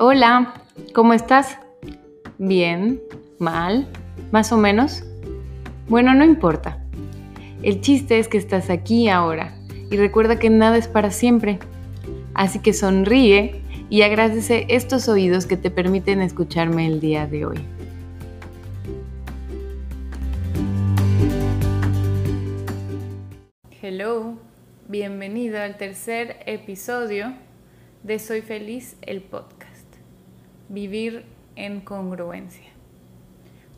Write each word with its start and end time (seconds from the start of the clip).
Hola, 0.00 0.54
¿cómo 0.94 1.12
estás? 1.12 1.58
¿Bien? 2.38 3.02
¿Mal? 3.40 3.88
¿Más 4.30 4.52
o 4.52 4.56
menos? 4.56 5.02
Bueno, 5.88 6.14
no 6.14 6.24
importa. 6.24 6.84
El 7.64 7.80
chiste 7.80 8.20
es 8.20 8.28
que 8.28 8.38
estás 8.38 8.70
aquí 8.70 9.08
ahora 9.08 9.58
y 9.90 9.96
recuerda 9.96 10.38
que 10.38 10.50
nada 10.50 10.76
es 10.76 10.86
para 10.86 11.10
siempre. 11.10 11.58
Así 12.32 12.60
que 12.60 12.74
sonríe 12.74 13.60
y 13.90 14.02
agradece 14.02 14.66
estos 14.68 15.08
oídos 15.08 15.46
que 15.46 15.56
te 15.56 15.68
permiten 15.68 16.20
escucharme 16.20 16.86
el 16.86 17.00
día 17.00 17.26
de 17.26 17.46
hoy. 17.46 17.58
Hello, 23.82 24.34
bienvenido 24.86 25.60
al 25.60 25.76
tercer 25.76 26.36
episodio 26.46 27.32
de 28.04 28.20
Soy 28.20 28.42
Feliz, 28.42 28.96
el 29.02 29.22
podcast. 29.22 29.57
Vivir 30.68 31.24
en 31.56 31.80
congruencia. 31.80 32.68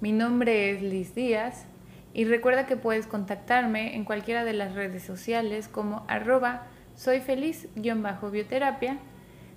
Mi 0.00 0.10
nombre 0.10 0.70
es 0.70 0.82
Liz 0.82 1.14
Díaz 1.14 1.66
y 2.12 2.24
recuerda 2.24 2.66
que 2.66 2.76
puedes 2.76 3.06
contactarme 3.06 3.94
en 3.94 4.04
cualquiera 4.04 4.44
de 4.44 4.54
las 4.54 4.74
redes 4.74 5.04
sociales 5.04 5.68
como 5.68 6.04
arroba 6.08 6.66
soy 6.96 7.20
feliz-bioterapia 7.20 8.98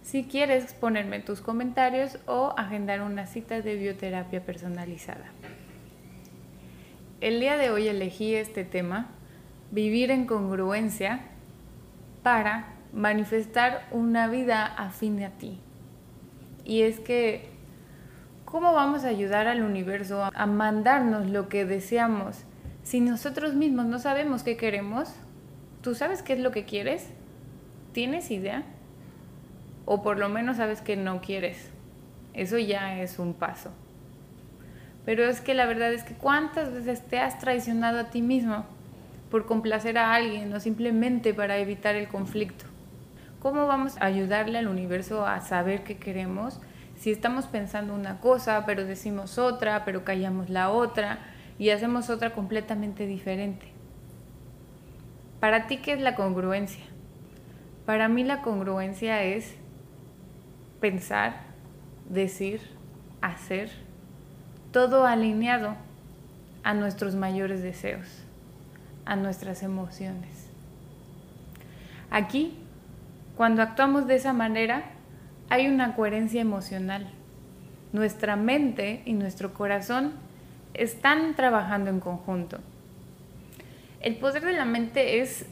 si 0.04 0.26
quieres 0.26 0.74
ponerme 0.74 1.22
tus 1.22 1.42
comentarios 1.42 2.20
o 2.28 2.54
agendar 2.56 3.02
una 3.02 3.26
cita 3.26 3.62
de 3.62 3.76
bioterapia 3.78 4.46
personalizada. 4.46 5.32
El 7.20 7.40
día 7.40 7.58
de 7.58 7.72
hoy 7.72 7.88
elegí 7.88 8.36
este 8.36 8.64
tema, 8.64 9.08
vivir 9.72 10.12
en 10.12 10.28
congruencia, 10.28 11.22
para 12.22 12.74
manifestar 12.94 13.88
una 13.92 14.28
vida 14.28 14.66
afín 14.66 15.24
a 15.24 15.32
ti. 15.32 15.60
Y 16.66 16.84
es 16.84 17.00
que, 17.00 17.50
¿cómo 18.46 18.74
vamos 18.74 19.04
a 19.04 19.10
ayudar 19.10 19.48
al 19.48 19.64
universo 19.64 20.30
a 20.34 20.46
mandarnos 20.46 21.30
lo 21.30 21.50
que 21.50 21.66
deseamos 21.66 22.44
si 22.84 23.00
nosotros 23.00 23.54
mismos 23.54 23.86
no 23.86 24.00
sabemos 24.00 24.44
qué 24.44 24.58
queremos? 24.58 25.14
¿Tú 25.82 25.96
sabes 25.96 26.22
qué 26.22 26.34
es 26.34 26.40
lo 26.40 26.52
que 26.52 26.66
quieres? 26.66 27.10
¿Tienes 27.92 28.32
idea? 28.32 28.64
O 29.86 30.02
por 30.02 30.18
lo 30.18 30.30
menos 30.30 30.58
sabes 30.58 30.82
que 30.82 30.96
no 30.96 31.22
quieres. 31.22 31.70
Eso 32.34 32.58
ya 32.58 33.02
es 33.02 33.20
un 33.20 33.34
paso. 33.34 33.72
Pero 35.06 35.26
es 35.26 35.42
que 35.42 35.54
la 35.54 35.66
verdad 35.66 35.94
es 35.94 36.04
que 36.04 36.14
cuántas 36.14 36.74
veces 36.74 37.06
te 37.06 37.20
has 37.20 37.38
traicionado 37.40 38.00
a 38.00 38.10
ti 38.10 38.22
mismo 38.22 38.66
por 39.30 39.46
complacer 39.46 39.98
a 39.98 40.14
alguien 40.14 40.54
o 40.54 40.60
simplemente 40.60 41.34
para 41.34 41.58
evitar 41.58 41.96
el 41.96 42.08
conflicto. 42.08 42.66
¿Cómo 43.44 43.68
vamos 43.68 43.98
a 44.00 44.06
ayudarle 44.06 44.58
al 44.58 44.70
universo 44.70 45.28
a 45.28 45.42
saber 45.42 45.84
qué 45.84 45.98
queremos 45.98 46.62
si 46.96 47.12
estamos 47.12 47.46
pensando 47.46 47.94
una 47.94 48.22
cosa, 48.22 48.66
pero 48.66 48.86
decimos 48.86 49.38
otra, 49.38 49.84
pero 49.84 50.06
callamos 50.06 50.50
la 50.50 50.70
otra 50.70 51.20
y 51.60 51.72
hacemos 51.72 52.10
otra 52.10 52.34
completamente 52.34 53.06
diferente? 53.06 53.66
Para 55.42 55.68
ti, 55.68 55.80
¿qué 55.80 55.92
es 55.92 56.00
la 56.00 56.16
congruencia? 56.16 56.86
Para 57.86 58.08
mí 58.08 58.24
la 58.24 58.42
congruencia 58.42 59.24
es 59.24 59.56
pensar, 60.80 61.42
decir, 62.08 62.62
hacer, 63.20 63.70
todo 64.72 65.06
alineado 65.06 65.76
a 66.64 66.74
nuestros 66.74 67.14
mayores 67.16 67.62
deseos, 67.62 68.08
a 69.04 69.18
nuestras 69.18 69.64
emociones. 69.64 70.48
Aquí 72.10 72.63
cuando 73.36 73.62
actuamos 73.62 74.08
de 74.08 74.16
esa 74.16 74.34
manera, 74.34 74.84
hay 75.50 75.68
una 75.68 75.96
coherencia 75.96 76.42
emocional. 76.42 77.10
Nuestra 77.92 78.36
mente 78.36 79.02
y 79.06 79.14
nuestro 79.14 79.54
corazón 79.54 80.14
están 80.74 81.36
trabajando 81.36 81.90
en 81.90 82.00
conjunto. 82.00 82.60
El 84.02 84.16
poder 84.18 84.44
de 84.44 84.54
la 84.54 84.66
mente 84.66 85.22
es 85.22 85.46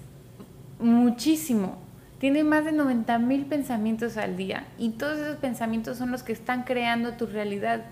muchísimo. 0.80 1.78
Tiene 2.20 2.44
más 2.44 2.66
de 2.66 2.72
90 2.72 3.18
mil 3.20 3.46
pensamientos 3.46 4.18
al 4.18 4.38
día 4.38 4.66
y 4.78 4.92
todos 4.92 5.18
esos 5.18 5.38
pensamientos 5.38 5.98
son 5.98 6.12
los 6.12 6.22
que 6.22 6.34
están 6.34 6.64
creando 6.64 7.14
tu 7.14 7.26
realidad. 7.26 7.84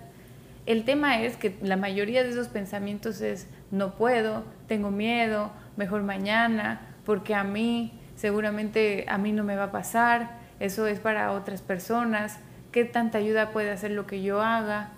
El 0.66 0.84
tema 0.84 1.22
es 1.22 1.36
que 1.36 1.56
la 1.62 1.76
mayoría 1.76 2.22
de 2.22 2.30
esos 2.30 2.48
pensamientos 2.48 3.20
es 3.22 3.48
no 3.70 3.94
puedo, 3.94 4.44
tengo 4.68 4.90
miedo, 4.90 5.50
mejor 5.76 6.02
mañana, 6.02 6.82
porque 7.04 7.34
a 7.34 7.42
mí, 7.42 7.92
seguramente 8.20 9.06
a 9.08 9.16
mí 9.16 9.32
no 9.32 9.44
me 9.44 9.56
va 9.56 9.64
a 9.64 9.72
pasar, 9.72 10.32
eso 10.60 10.86
es 10.86 11.00
para 11.00 11.32
otras 11.32 11.62
personas, 11.62 12.38
qué 12.70 12.84
tanta 12.84 13.16
ayuda 13.16 13.50
puede 13.50 13.70
hacer 13.70 13.92
lo 13.92 14.06
que 14.06 14.22
yo 14.22 14.42
haga. 14.42 14.90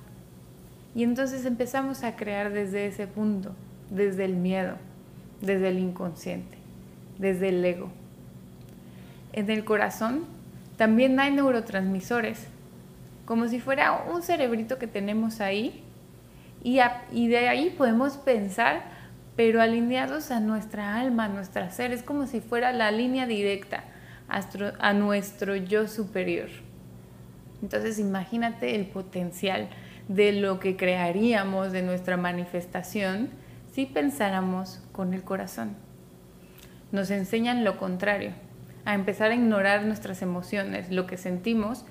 Y 0.97 1.05
entonces 1.05 1.47
empezamos 1.47 2.03
a 2.03 2.17
crear 2.17 2.53
desde 2.53 2.87
ese 2.87 3.07
punto, 3.07 3.55
desde 3.91 4.25
el 4.25 4.35
miedo, 4.35 4.75
desde 5.41 5.69
el 5.69 5.79
inconsciente, 5.79 6.59
desde 7.17 7.51
el 7.51 7.65
ego. 7.65 7.91
En 9.33 9.49
el 9.51 9.65
corazón 9.65 10.25
también 10.77 11.21
hay 11.21 11.33
neurotransmisores, 11.33 12.49
como 13.25 13.47
si 13.47 13.61
fuera 13.61 14.03
un 14.13 14.23
cerebrito 14.23 14.81
que 14.81 14.89
tenemos 14.89 15.41
ahí, 15.41 15.85
y, 16.65 16.81
y 17.13 17.29
de 17.29 17.49
ahí 17.49 17.71
podemos 17.71 18.17
pensar 18.17 18.83
pero 19.37 19.61
alineados 19.61 20.31
a 20.31 20.41
nuestra 20.41 20.97
alma, 20.97 21.25
a 21.25 21.29
nuestra 21.29 21.71
ser. 21.71 21.93
Es 21.93 22.03
como 22.03 22.27
si 22.27 22.41
fuera 22.41 22.73
la 22.73 22.91
línea 22.91 23.27
directa 23.27 23.85
a 24.29 24.93
nuestro 24.93 25.57
yo 25.57 25.89
superior. 25.89 26.49
Entonces 27.63 27.99
imagínate 27.99 28.75
el 28.75 28.87
potencial 28.87 29.69
de 30.09 30.33
lo 30.33 30.59
que 30.59 30.77
crearíamos 30.77 31.73
de 31.73 31.83
nuestra 31.83 32.17
manifestación 32.17 33.31
si 33.73 33.87
pensáramos 33.87 34.83
con 34.93 35.15
el 35.15 35.23
corazón. 35.23 35.77
Nos 36.91 37.11
enseñan 37.11 37.65
lo 37.65 37.79
contrario, 37.79 38.33
a 38.85 38.95
empezar 38.95 39.31
a 39.31 39.35
ignorar 39.35 39.85
nuestras 39.85 40.23
emociones, 40.23 40.91
lo 40.91 41.07
que 41.07 41.17
sentimos 41.17 41.85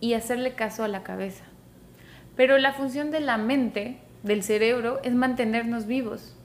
y 0.00 0.14
hacerle 0.14 0.54
caso 0.54 0.82
a 0.84 0.88
la 0.88 1.02
cabeza. 1.02 1.44
Pero 2.36 2.58
la 2.58 2.72
función 2.72 3.10
de 3.10 3.20
la 3.20 3.36
mente, 3.36 3.98
del 4.22 4.42
cerebro, 4.42 5.00
es 5.04 5.14
mantenernos 5.14 5.86
vivos, 5.86 6.36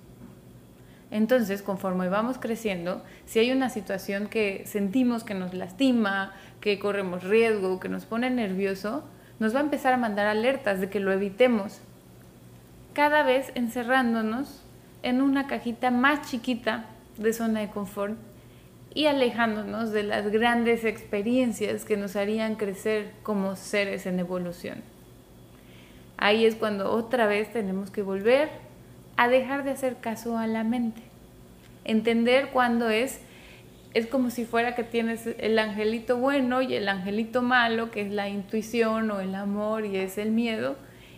entonces, 1.12 1.64
conforme 1.64 2.08
vamos 2.08 2.38
creciendo, 2.38 3.02
si 3.26 3.40
hay 3.40 3.52
una 3.52 3.70
situación 3.70 4.28
que 4.28 4.64
sentimos 4.66 5.24
que 5.24 5.34
nos 5.34 5.54
lastima, 5.54 6.34
que 6.62 6.78
corremos 6.78 7.24
riesgo, 7.24 7.80
que 7.80 7.90
nos 7.90 8.06
pone 8.06 8.30
nervioso, 8.30 9.04
nos 9.40 9.56
va 9.56 9.60
a 9.60 9.64
empezar 9.64 9.94
a 9.94 9.98
mandar 9.98 10.28
alertas 10.28 10.80
de 10.80 10.90
que 10.90 11.00
lo 11.00 11.12
evitemos. 11.12 11.82
Cada 12.94 13.24
vez 13.24 13.52
encerrándonos 13.56 14.62
en 15.02 15.22
una 15.22 15.48
cajita 15.48 15.90
más 15.90 16.30
chiquita 16.30 16.86
de 17.18 17.34
zona 17.34 17.62
de 17.62 17.70
confort 17.70 18.18
y 18.94 19.06
alejándonos 19.06 19.92
de 19.92 20.04
las 20.04 20.28
grandes 20.28 20.84
experiencias 20.84 21.86
que 21.86 21.98
nos 21.98 22.16
harían 22.16 22.56
crecer 22.56 23.14
como 23.24 23.56
seres 23.56 24.06
en 24.06 24.20
evolución. 24.20 24.84
Ahí 26.18 26.46
es 26.46 26.56
cuando 26.56 26.92
otra 26.92 27.26
vez 27.28 27.52
tenemos 27.52 27.92
que 27.92 28.02
volver 28.02 28.69
a 29.20 29.28
dejar 29.28 29.66
de 29.66 29.72
hacer 29.72 29.98
caso 29.98 30.38
a 30.38 30.48
la 30.48 30.64
mente. 30.64 31.02
Entender 31.84 32.52
cuándo 32.52 32.90
es, 32.90 33.20
es 33.94 34.08
como 34.08 34.30
si 34.30 34.46
fuera 34.46 34.76
que 34.76 34.86
tienes 34.86 35.28
el 35.40 35.60
angelito 35.60 36.16
bueno 36.16 36.62
y 36.62 36.74
el 36.74 36.88
angelito 36.88 37.42
malo, 37.42 37.92
que 37.92 38.00
es 38.00 38.12
la 38.12 38.30
intuición 38.30 39.12
o 39.12 39.20
el 39.20 39.36
amor 39.36 39.86
y 39.86 39.98
es 39.98 40.18
el 40.18 40.32
miedo, 40.32 40.78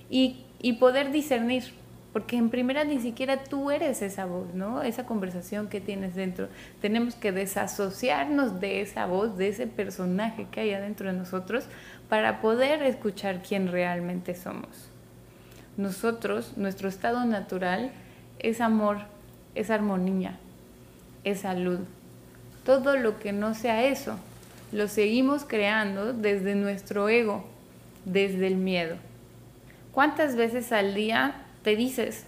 y, 0.09 0.38
y 0.63 0.73
poder 0.73 1.12
discernir, 1.12 1.66
porque 2.12 2.38
en 2.38 2.50
primera 2.50 2.85
ni 2.85 3.00
siquiera 3.00 3.44
tú 3.44 3.69
eres 3.69 4.01
esa 4.01 4.25
voz, 4.25 4.51
¿no? 4.56 4.81
Esa 4.81 5.06
conversación 5.06 5.68
que 5.68 5.79
tienes 5.79 6.16
dentro. 6.16 6.50
Tenemos 6.81 7.13
que 7.13 7.31
desasociarnos 7.31 8.59
de 8.59 8.81
esa 8.81 9.06
voz, 9.06 9.38
de 9.38 9.50
ese 9.50 9.68
personaje 9.68 10.47
que 10.50 10.62
hay 10.62 10.74
adentro 10.74 11.12
de 11.12 11.19
nosotros, 11.19 11.65
para 12.09 12.42
poder 12.42 12.81
escuchar 12.81 13.44
quién 13.44 13.68
realmente 13.68 14.33
somos 14.33 14.91
nosotros, 15.77 16.53
nuestro 16.57 16.89
estado 16.89 17.25
natural 17.25 17.91
es 18.39 18.62
amor, 18.62 19.00
es 19.56 19.69
armonía, 19.69 20.38
es 21.23 21.41
salud. 21.41 21.79
Todo 22.65 22.97
lo 22.97 23.19
que 23.19 23.31
no 23.31 23.53
sea 23.53 23.85
eso, 23.85 24.18
lo 24.71 24.88
seguimos 24.88 25.44
creando 25.45 26.13
desde 26.13 26.56
nuestro 26.56 27.09
ego, 27.09 27.45
desde 28.06 28.47
el 28.47 28.56
miedo. 28.56 28.95
¿Cuántas 29.91 30.35
veces 30.35 30.71
al 30.71 30.94
día 30.94 31.44
te 31.63 31.75
dices, 31.75 32.25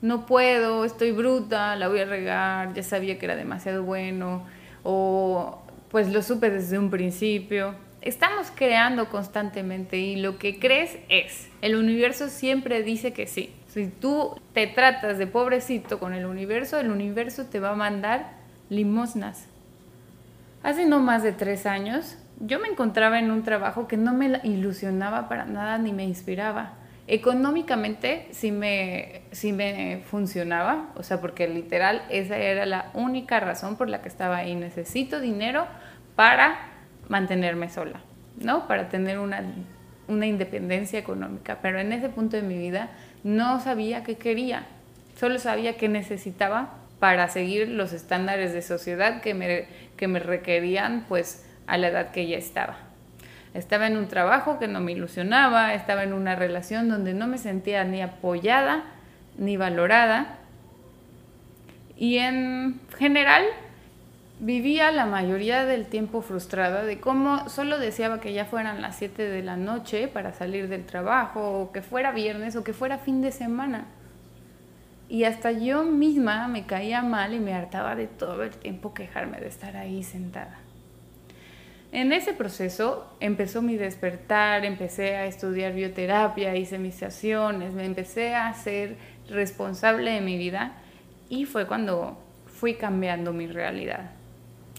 no 0.00 0.26
puedo, 0.26 0.84
estoy 0.84 1.12
bruta, 1.12 1.76
la 1.76 1.88
voy 1.88 2.00
a 2.00 2.04
regar, 2.04 2.74
ya 2.74 2.82
sabía 2.82 3.18
que 3.18 3.26
era 3.26 3.36
demasiado 3.36 3.84
bueno, 3.84 4.44
o 4.82 5.62
pues 5.90 6.10
lo 6.12 6.22
supe 6.22 6.50
desde 6.50 6.78
un 6.78 6.90
principio? 6.90 7.74
Estamos 8.02 8.52
creando 8.54 9.08
constantemente 9.08 9.98
y 9.98 10.16
lo 10.16 10.38
que 10.38 10.58
crees 10.58 10.98
es. 11.08 11.48
El 11.60 11.76
universo 11.76 12.28
siempre 12.28 12.82
dice 12.82 13.12
que 13.12 13.26
sí. 13.26 13.54
Si 13.68 13.86
tú 13.86 14.38
te 14.52 14.66
tratas 14.66 15.18
de 15.18 15.26
pobrecito 15.26 15.98
con 15.98 16.12
el 16.12 16.26
universo, 16.26 16.78
el 16.78 16.90
universo 16.90 17.46
te 17.46 17.60
va 17.60 17.70
a 17.70 17.76
mandar 17.76 18.32
limosnas. 18.68 19.46
Hace 20.62 20.86
no 20.86 21.00
más 21.00 21.22
de 21.22 21.32
tres 21.32 21.66
años 21.66 22.18
yo 22.40 22.58
me 22.58 22.68
encontraba 22.68 23.18
en 23.18 23.30
un 23.30 23.44
trabajo 23.44 23.86
que 23.86 23.96
no 23.96 24.12
me 24.12 24.40
ilusionaba 24.42 25.28
para 25.28 25.44
nada 25.44 25.78
ni 25.78 25.92
me 25.92 26.04
inspiraba. 26.04 26.74
Económicamente 27.06 28.28
sí 28.32 28.52
me, 28.52 29.22
sí 29.32 29.52
me 29.52 30.02
funcionaba, 30.06 30.88
o 30.96 31.02
sea, 31.02 31.20
porque 31.20 31.48
literal 31.48 32.02
esa 32.10 32.36
era 32.36 32.64
la 32.66 32.90
única 32.94 33.38
razón 33.40 33.76
por 33.76 33.88
la 33.88 34.02
que 34.02 34.08
estaba 34.08 34.38
ahí. 34.38 34.54
Necesito 34.54 35.20
dinero 35.20 35.66
para 36.16 36.71
mantenerme 37.08 37.68
sola, 37.68 38.00
¿no? 38.38 38.66
Para 38.66 38.88
tener 38.88 39.18
una, 39.18 39.42
una 40.08 40.26
independencia 40.26 40.98
económica. 40.98 41.58
Pero 41.62 41.78
en 41.78 41.92
ese 41.92 42.08
punto 42.08 42.36
de 42.36 42.42
mi 42.42 42.58
vida 42.58 42.90
no 43.24 43.60
sabía 43.60 44.02
qué 44.04 44.16
quería, 44.16 44.66
solo 45.18 45.38
sabía 45.38 45.76
qué 45.76 45.88
necesitaba 45.88 46.74
para 46.98 47.28
seguir 47.28 47.68
los 47.68 47.92
estándares 47.92 48.52
de 48.52 48.62
sociedad 48.62 49.20
que 49.22 49.34
me, 49.34 49.66
que 49.96 50.06
me 50.08 50.20
requerían 50.20 51.04
pues 51.08 51.44
a 51.66 51.76
la 51.76 51.88
edad 51.88 52.10
que 52.12 52.26
ya 52.26 52.36
estaba. 52.36 52.76
Estaba 53.54 53.86
en 53.86 53.96
un 53.96 54.08
trabajo 54.08 54.58
que 54.58 54.68
no 54.68 54.80
me 54.80 54.92
ilusionaba, 54.92 55.74
estaba 55.74 56.04
en 56.04 56.12
una 56.12 56.36
relación 56.36 56.88
donde 56.88 57.12
no 57.12 57.26
me 57.26 57.38
sentía 57.38 57.84
ni 57.84 58.00
apoyada 58.00 58.84
ni 59.36 59.56
valorada 59.56 60.38
y 61.96 62.18
en 62.18 62.80
general 62.96 63.44
vivía 64.42 64.90
la 64.90 65.06
mayoría 65.06 65.64
del 65.64 65.86
tiempo 65.86 66.20
frustrada 66.20 66.82
de 66.82 66.98
cómo 66.98 67.48
solo 67.48 67.78
deseaba 67.78 68.20
que 68.20 68.32
ya 68.32 68.44
fueran 68.44 68.82
las 68.82 68.96
7 68.96 69.22
de 69.22 69.40
la 69.40 69.56
noche 69.56 70.08
para 70.08 70.32
salir 70.32 70.68
del 70.68 70.84
trabajo 70.84 71.60
o 71.60 71.70
que 71.70 71.80
fuera 71.80 72.10
viernes 72.10 72.56
o 72.56 72.64
que 72.64 72.72
fuera 72.72 72.98
fin 72.98 73.22
de 73.22 73.30
semana. 73.30 73.86
Y 75.08 75.24
hasta 75.24 75.52
yo 75.52 75.84
misma 75.84 76.48
me 76.48 76.66
caía 76.66 77.02
mal 77.02 77.34
y 77.34 77.38
me 77.38 77.54
hartaba 77.54 77.94
de 77.94 78.08
todo 78.08 78.42
el 78.42 78.50
tiempo 78.50 78.94
quejarme 78.94 79.38
de 79.38 79.46
estar 79.46 79.76
ahí 79.76 80.02
sentada. 80.02 80.58
En 81.92 82.12
ese 82.12 82.32
proceso 82.32 83.14
empezó 83.20 83.62
mi 83.62 83.76
despertar, 83.76 84.64
empecé 84.64 85.14
a 85.14 85.26
estudiar 85.26 85.72
bioterapia, 85.72 86.56
hice 86.56 86.78
mis 86.78 86.96
sesiones, 86.96 87.74
me 87.74 87.84
empecé 87.84 88.34
a 88.34 88.52
ser 88.54 88.96
responsable 89.28 90.10
de 90.10 90.20
mi 90.20 90.36
vida 90.36 90.72
y 91.28 91.44
fue 91.44 91.68
cuando 91.68 92.18
fui 92.46 92.74
cambiando 92.74 93.32
mi 93.32 93.46
realidad. 93.46 94.21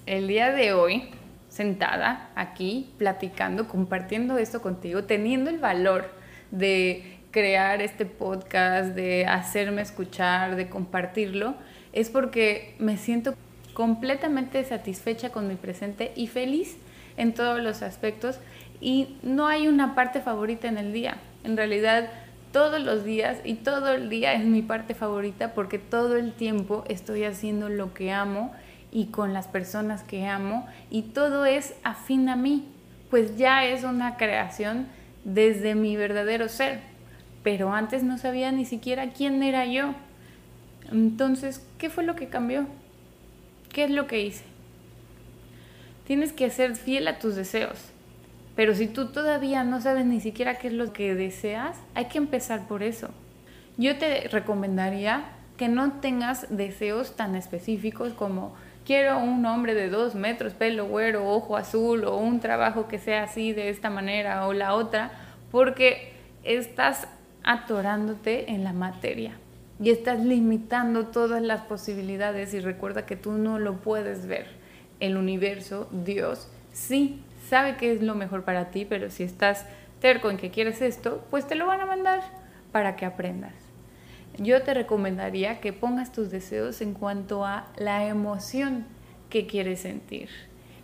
El 0.06 0.28
día 0.28 0.52
de 0.52 0.74
hoy, 0.74 1.06
sentada 1.48 2.30
aquí, 2.36 2.92
platicando, 2.98 3.70
compartiendo 3.70 4.38
esto 4.38 4.62
contigo, 4.62 5.06
teniendo 5.06 5.50
el 5.50 5.60
valor 5.60 6.12
de 6.52 7.20
crear 7.32 7.82
este 7.82 8.06
podcast, 8.06 8.96
de 8.96 9.26
hacerme 9.26 9.82
escuchar, 9.82 10.58
de 10.58 10.68
compartirlo, 10.68 11.56
es 11.94 12.10
porque 12.10 12.76
me 12.80 12.98
siento 12.98 13.34
completamente 13.74 14.62
satisfecha 14.66 15.30
con 15.30 15.48
mi 15.48 15.56
presente 15.56 16.12
y 16.18 16.28
feliz 16.28 16.76
en 17.16 17.34
todos 17.34 17.62
los 17.62 17.82
aspectos 17.82 18.40
y 18.82 19.16
no 19.24 19.48
hay 19.48 19.70
una 19.70 19.96
parte 19.96 20.20
favorita 20.20 20.68
en 20.68 20.78
el 20.78 20.92
día. 20.92 21.16
En 21.46 21.56
realidad, 21.56 22.10
todos 22.52 22.82
los 22.82 23.06
días 23.06 23.38
y 23.46 23.56
todo 23.56 23.94
el 23.94 24.10
día 24.10 24.34
es 24.34 24.44
mi 24.44 24.62
parte 24.62 24.96
favorita 24.96 25.54
porque 25.54 25.80
todo 25.80 26.18
el 26.18 26.34
tiempo 26.34 26.84
estoy 26.90 27.24
haciendo 27.24 27.70
lo 27.70 27.94
que 27.94 28.12
amo 28.12 28.54
y 28.94 29.08
con 29.08 29.34
las 29.34 29.48
personas 29.48 30.04
que 30.04 30.28
amo 30.28 30.68
y 30.92 31.02
todo 31.02 31.46
es 31.46 31.74
afín 31.84 32.30
a 32.30 32.36
mí, 32.36 32.70
pues 33.10 33.38
ya 33.38 33.66
es 33.66 33.84
una 33.84 34.18
creación 34.18 34.88
desde 35.26 35.74
mi 35.74 35.96
verdadero 35.96 36.48
ser, 36.48 36.80
pero 37.44 37.74
antes 37.74 38.04
no 38.04 38.20
sabía 38.20 38.52
ni 38.52 38.66
siquiera 38.66 39.10
quién 39.10 39.42
era 39.42 39.66
yo. 39.66 39.96
Entonces, 40.92 41.66
¿qué 41.80 41.90
fue 41.90 42.04
lo 42.04 42.16
que 42.16 42.28
cambió? 42.28 42.68
¿Qué 43.72 43.86
es 43.86 43.90
lo 43.90 44.06
que 44.06 44.24
hice? 44.24 44.44
Tienes 46.06 46.32
que 46.32 46.52
ser 46.52 46.76
fiel 46.76 47.08
a 47.08 47.18
tus 47.18 47.36
deseos. 47.36 47.80
Pero 48.56 48.76
si 48.76 48.86
tú 48.86 49.08
todavía 49.08 49.64
no 49.64 49.82
sabes 49.82 50.06
ni 50.06 50.22
siquiera 50.22 50.60
qué 50.60 50.68
es 50.68 50.74
lo 50.74 50.94
que 50.94 51.16
deseas, 51.16 51.78
hay 51.96 52.06
que 52.06 52.20
empezar 52.20 52.68
por 52.68 52.84
eso. 52.84 53.10
Yo 53.78 53.98
te 53.98 54.28
recomendaría 54.28 55.24
que 55.58 55.68
no 55.68 55.94
tengas 55.94 56.56
deseos 56.56 57.16
tan 57.16 57.36
específicos 57.36 58.14
como 58.14 58.54
quiero 58.86 59.20
un 59.20 59.46
hombre 59.46 59.74
de 59.74 59.90
dos 59.90 60.16
metros, 60.16 60.54
pelo 60.54 60.86
güero, 60.86 61.28
ojo 61.28 61.58
azul 61.58 62.06
o 62.06 62.18
un 62.18 62.40
trabajo 62.40 62.88
que 62.88 63.00
sea 63.00 63.24
así 63.24 63.54
de 63.54 63.70
esta 63.70 63.90
manera 63.90 64.48
o 64.48 64.54
la 64.54 64.76
otra, 64.76 65.12
porque 65.52 66.14
estás 66.44 67.08
atorándote 67.44 68.52
en 68.52 68.64
la 68.64 68.74
materia 68.74 69.34
y 69.80 69.90
estás 69.90 70.20
limitando 70.20 71.08
todas 71.08 71.42
las 71.42 71.62
posibilidades 71.62 72.54
y 72.54 72.60
recuerda 72.60 73.06
que 73.06 73.16
tú 73.16 73.34
no 73.34 73.60
lo 73.60 73.78
puedes 73.78 74.28
ver 74.28 74.48
el 75.00 75.18
universo, 75.18 75.90
Dios, 75.92 76.48
sí 76.72 77.22
sabe 77.50 77.76
que 77.76 77.92
es 77.92 78.02
lo 78.02 78.16
mejor 78.16 78.44
para 78.44 78.72
ti, 78.72 78.86
pero 78.86 79.10
si 79.10 79.24
estás 79.24 79.66
terco 80.00 80.30
en 80.30 80.38
que 80.38 80.52
quieres 80.52 80.82
esto, 80.82 81.26
pues 81.30 81.48
te 81.48 81.56
lo 81.56 81.68
van 81.68 81.82
a 81.82 81.86
mandar 81.86 82.22
para 82.72 82.96
que 82.96 83.06
aprendas. 83.06 83.54
Yo 84.38 84.64
te 84.64 84.74
recomendaría 84.74 85.60
que 85.60 85.74
pongas 85.74 86.12
tus 86.12 86.32
deseos 86.32 86.82
en 86.82 86.94
cuanto 86.94 87.46
a 87.46 87.68
la 87.78 88.06
emoción 88.08 88.86
que 89.30 89.46
quieres 89.46 89.82
sentir. 89.82 90.30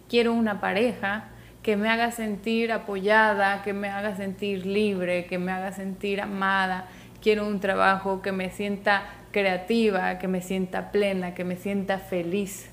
Quiero 0.07 0.34
una 0.34 0.60
pareja 0.60 1.30
que 1.63 1.75
me 1.75 1.90
haga 1.90 2.12
sentir 2.12 2.72
apoyada, 2.72 3.62
que 3.63 3.74
me 3.74 3.90
haga 3.90 4.16
sentir 4.16 4.66
libre, 4.66 5.25
que 5.25 5.38
me 5.38 5.51
haga 5.51 5.72
sentir 5.72 6.22
amada. 6.22 6.88
Quiero 7.22 7.48
un 7.48 7.60
trabajo 7.60 8.22
que 8.22 8.31
me 8.31 8.50
sienta 8.50 9.04
creativa, 9.31 10.19
que 10.19 10.28
me 10.28 10.42
sienta 10.42 10.92
plena, 10.92 11.34
que 11.34 11.44
me 11.44 11.57
sienta 11.57 12.00
feliz. 12.00 12.69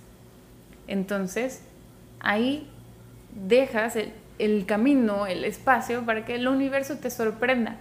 Entonces, 0.86 1.62
ahí 2.20 2.68
dejas 3.34 3.96
el, 4.38 4.66
camino, 4.66 5.26
el 5.26 5.44
espacio 5.44 6.04
para 6.04 6.24
que 6.24 6.36
el 6.36 6.48
universo 6.48 6.98
te 6.98 7.10
sorprenda. 7.10 7.76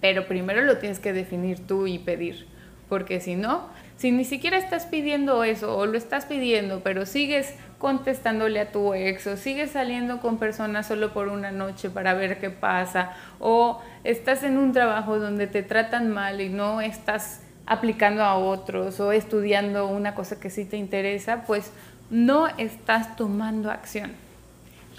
Pero 0.00 0.26
primero 0.26 0.62
lo 0.62 0.78
tienes 0.78 0.98
que 0.98 1.12
definir 1.12 1.66
tú 1.66 1.86
y 1.86 1.98
pedir, 1.98 2.46
porque 2.88 3.20
si 3.20 3.36
no, 3.36 3.68
si 3.96 4.12
ni 4.12 4.24
siquiera 4.24 4.56
estás 4.56 4.86
pidiendo 4.86 5.44
eso 5.44 5.76
o 5.76 5.84
lo 5.84 5.98
estás 5.98 6.24
pidiendo, 6.24 6.80
pero 6.80 7.04
sigues 7.04 7.54
contestándole 7.78 8.60
a 8.60 8.72
tu 8.72 8.94
ex 8.94 9.26
o 9.26 9.36
sigues 9.36 9.72
saliendo 9.72 10.20
con 10.20 10.38
personas 10.38 10.86
solo 10.86 11.12
por 11.12 11.28
una 11.28 11.50
noche 11.50 11.90
para 11.90 12.14
ver 12.14 12.38
qué 12.38 12.48
pasa 12.48 13.12
o 13.38 13.82
estás 14.04 14.42
en 14.42 14.56
un 14.56 14.72
trabajo 14.72 15.18
donde 15.18 15.46
te 15.46 15.62
tratan 15.62 16.10
mal 16.10 16.40
y 16.40 16.48
no 16.48 16.80
estás 16.80 17.42
aplicando 17.66 18.24
a 18.24 18.36
otros 18.36 19.00
o 19.00 19.12
estudiando 19.12 19.86
una 19.86 20.14
cosa 20.14 20.40
que 20.40 20.50
sí 20.50 20.64
te 20.64 20.76
interesa, 20.76 21.44
pues 21.46 21.70
no 22.10 22.48
estás 22.58 23.16
tomando 23.16 23.70
acción. 23.70 24.12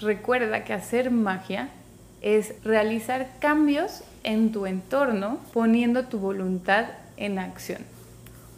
Recuerda 0.00 0.64
que 0.64 0.72
hacer 0.72 1.10
magia 1.10 1.68
es 2.20 2.54
realizar 2.64 3.28
cambios 3.40 4.04
en 4.24 4.52
tu 4.52 4.66
entorno 4.66 5.38
poniendo 5.52 6.04
tu 6.04 6.18
voluntad 6.18 6.86
en 7.16 7.38
acción. 7.38 7.82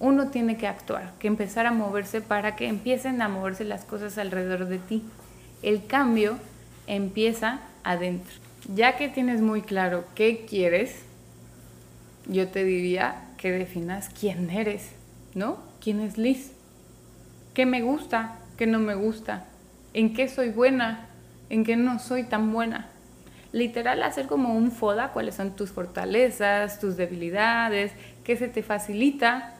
Uno 0.00 0.28
tiene 0.28 0.56
que 0.56 0.66
actuar, 0.66 1.12
que 1.18 1.28
empezar 1.28 1.66
a 1.66 1.72
moverse 1.72 2.20
para 2.20 2.56
que 2.56 2.68
empiecen 2.68 3.22
a 3.22 3.28
moverse 3.28 3.64
las 3.64 3.84
cosas 3.84 4.18
alrededor 4.18 4.66
de 4.66 4.78
ti. 4.78 5.02
El 5.62 5.86
cambio 5.86 6.36
empieza 6.86 7.60
adentro. 7.84 8.34
Ya 8.74 8.96
que 8.96 9.08
tienes 9.08 9.40
muy 9.40 9.62
claro 9.62 10.04
qué 10.14 10.46
quieres, 10.48 11.02
yo 12.26 12.48
te 12.48 12.64
diría 12.64 13.16
que 13.36 13.52
definas 13.52 14.08
quién 14.08 14.50
eres, 14.50 14.90
¿no? 15.34 15.58
¿Quién 15.80 16.00
es 16.00 16.16
Liz? 16.18 16.52
¿Qué 17.52 17.66
me 17.66 17.82
gusta? 17.82 18.38
¿Qué 18.56 18.66
no 18.66 18.78
me 18.78 18.94
gusta? 18.94 19.44
¿En 19.92 20.14
qué 20.14 20.28
soy 20.28 20.50
buena? 20.50 21.06
¿En 21.50 21.64
qué 21.64 21.76
no 21.76 21.98
soy 21.98 22.24
tan 22.24 22.52
buena? 22.52 22.88
Literal, 23.54 24.02
hacer 24.02 24.26
como 24.26 24.52
un 24.52 24.72
FODA, 24.72 25.12
cuáles 25.12 25.36
son 25.36 25.54
tus 25.54 25.70
fortalezas, 25.70 26.80
tus 26.80 26.96
debilidades, 26.96 27.92
qué 28.24 28.36
se 28.36 28.48
te 28.48 28.64
facilita, 28.64 29.54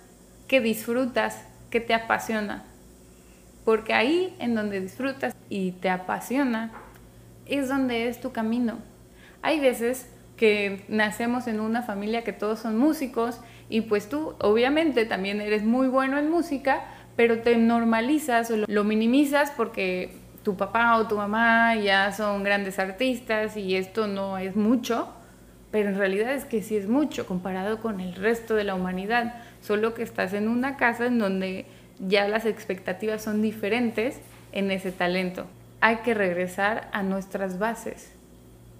qué 0.48 0.60
disfrutas, 0.60 1.44
qué 1.70 1.78
te 1.78 1.94
apasiona. 1.94 2.64
Porque 3.64 3.94
ahí 3.94 4.34
en 4.40 4.56
donde 4.56 4.80
disfrutas 4.80 5.32
y 5.48 5.70
te 5.70 5.90
apasiona, 5.90 6.72
es 7.46 7.68
donde 7.68 8.08
es 8.08 8.20
tu 8.20 8.32
camino. 8.32 8.78
Hay 9.42 9.60
veces 9.60 10.08
que 10.36 10.84
nacemos 10.88 11.46
en 11.46 11.60
una 11.60 11.82
familia 11.82 12.24
que 12.24 12.32
todos 12.32 12.58
son 12.58 12.76
músicos 12.76 13.38
y 13.68 13.82
pues 13.82 14.08
tú 14.08 14.34
obviamente 14.40 15.06
también 15.06 15.40
eres 15.40 15.62
muy 15.62 15.86
bueno 15.86 16.18
en 16.18 16.28
música, 16.28 16.82
pero 17.14 17.42
te 17.42 17.56
normalizas 17.58 18.50
o 18.50 18.56
lo 18.56 18.82
minimizas 18.82 19.52
porque 19.52 20.23
tu 20.44 20.56
papá 20.56 20.96
o 20.98 21.08
tu 21.08 21.16
mamá 21.16 21.74
ya 21.74 22.12
son 22.12 22.44
grandes 22.44 22.78
artistas 22.78 23.56
y 23.56 23.74
esto 23.74 24.06
no 24.06 24.38
es 24.38 24.54
mucho, 24.54 25.08
pero 25.72 25.88
en 25.88 25.96
realidad 25.96 26.34
es 26.34 26.44
que 26.44 26.62
sí 26.62 26.76
es 26.76 26.86
mucho 26.86 27.26
comparado 27.26 27.80
con 27.80 27.98
el 27.98 28.14
resto 28.14 28.54
de 28.54 28.62
la 28.62 28.74
humanidad, 28.74 29.42
solo 29.60 29.94
que 29.94 30.04
estás 30.04 30.34
en 30.34 30.46
una 30.46 30.76
casa 30.76 31.06
en 31.06 31.18
donde 31.18 31.64
ya 31.98 32.28
las 32.28 32.44
expectativas 32.44 33.22
son 33.22 33.40
diferentes 33.42 34.20
en 34.52 34.70
ese 34.70 34.92
talento. 34.92 35.46
Hay 35.80 35.96
que 35.96 36.14
regresar 36.14 36.88
a 36.92 37.02
nuestras 37.02 37.58
bases. 37.58 38.12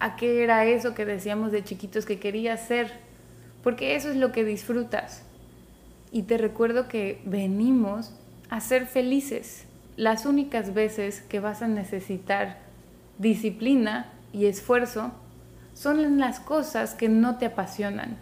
¿A 0.00 0.16
qué 0.16 0.44
era 0.44 0.66
eso 0.66 0.94
que 0.94 1.06
decíamos 1.06 1.50
de 1.50 1.64
chiquitos 1.64 2.04
que 2.04 2.18
querías 2.18 2.60
ser? 2.60 2.92
Porque 3.62 3.96
eso 3.96 4.10
es 4.10 4.16
lo 4.16 4.32
que 4.32 4.44
disfrutas. 4.44 5.22
Y 6.12 6.24
te 6.24 6.36
recuerdo 6.36 6.88
que 6.88 7.22
venimos 7.24 8.12
a 8.50 8.60
ser 8.60 8.86
felices. 8.86 9.63
Las 9.96 10.26
únicas 10.26 10.74
veces 10.74 11.20
que 11.20 11.40
vas 11.40 11.62
a 11.62 11.68
necesitar 11.68 12.58
disciplina 13.18 14.12
y 14.32 14.46
esfuerzo 14.46 15.12
son 15.72 16.18
las 16.18 16.40
cosas 16.40 16.94
que 16.94 17.08
no 17.08 17.38
te 17.38 17.46
apasionan. 17.46 18.16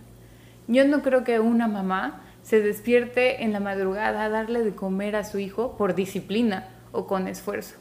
Yo 0.69 0.87
no 0.87 1.03
creo 1.03 1.25
que 1.25 1.41
una 1.41 1.69
mamá 1.69 2.23
se 2.43 2.61
despierte 2.61 3.45
en 3.45 3.53
la 3.53 3.61
madrugada 3.61 4.25
a 4.25 4.29
darle 4.29 4.65
de 4.65 4.75
comer 4.75 5.17
a 5.17 5.25
su 5.25 5.39
hijo 5.39 5.77
por 5.77 5.95
disciplina 5.95 6.69
o 6.93 7.07
con 7.07 7.29
esfuerzo. 7.29 7.77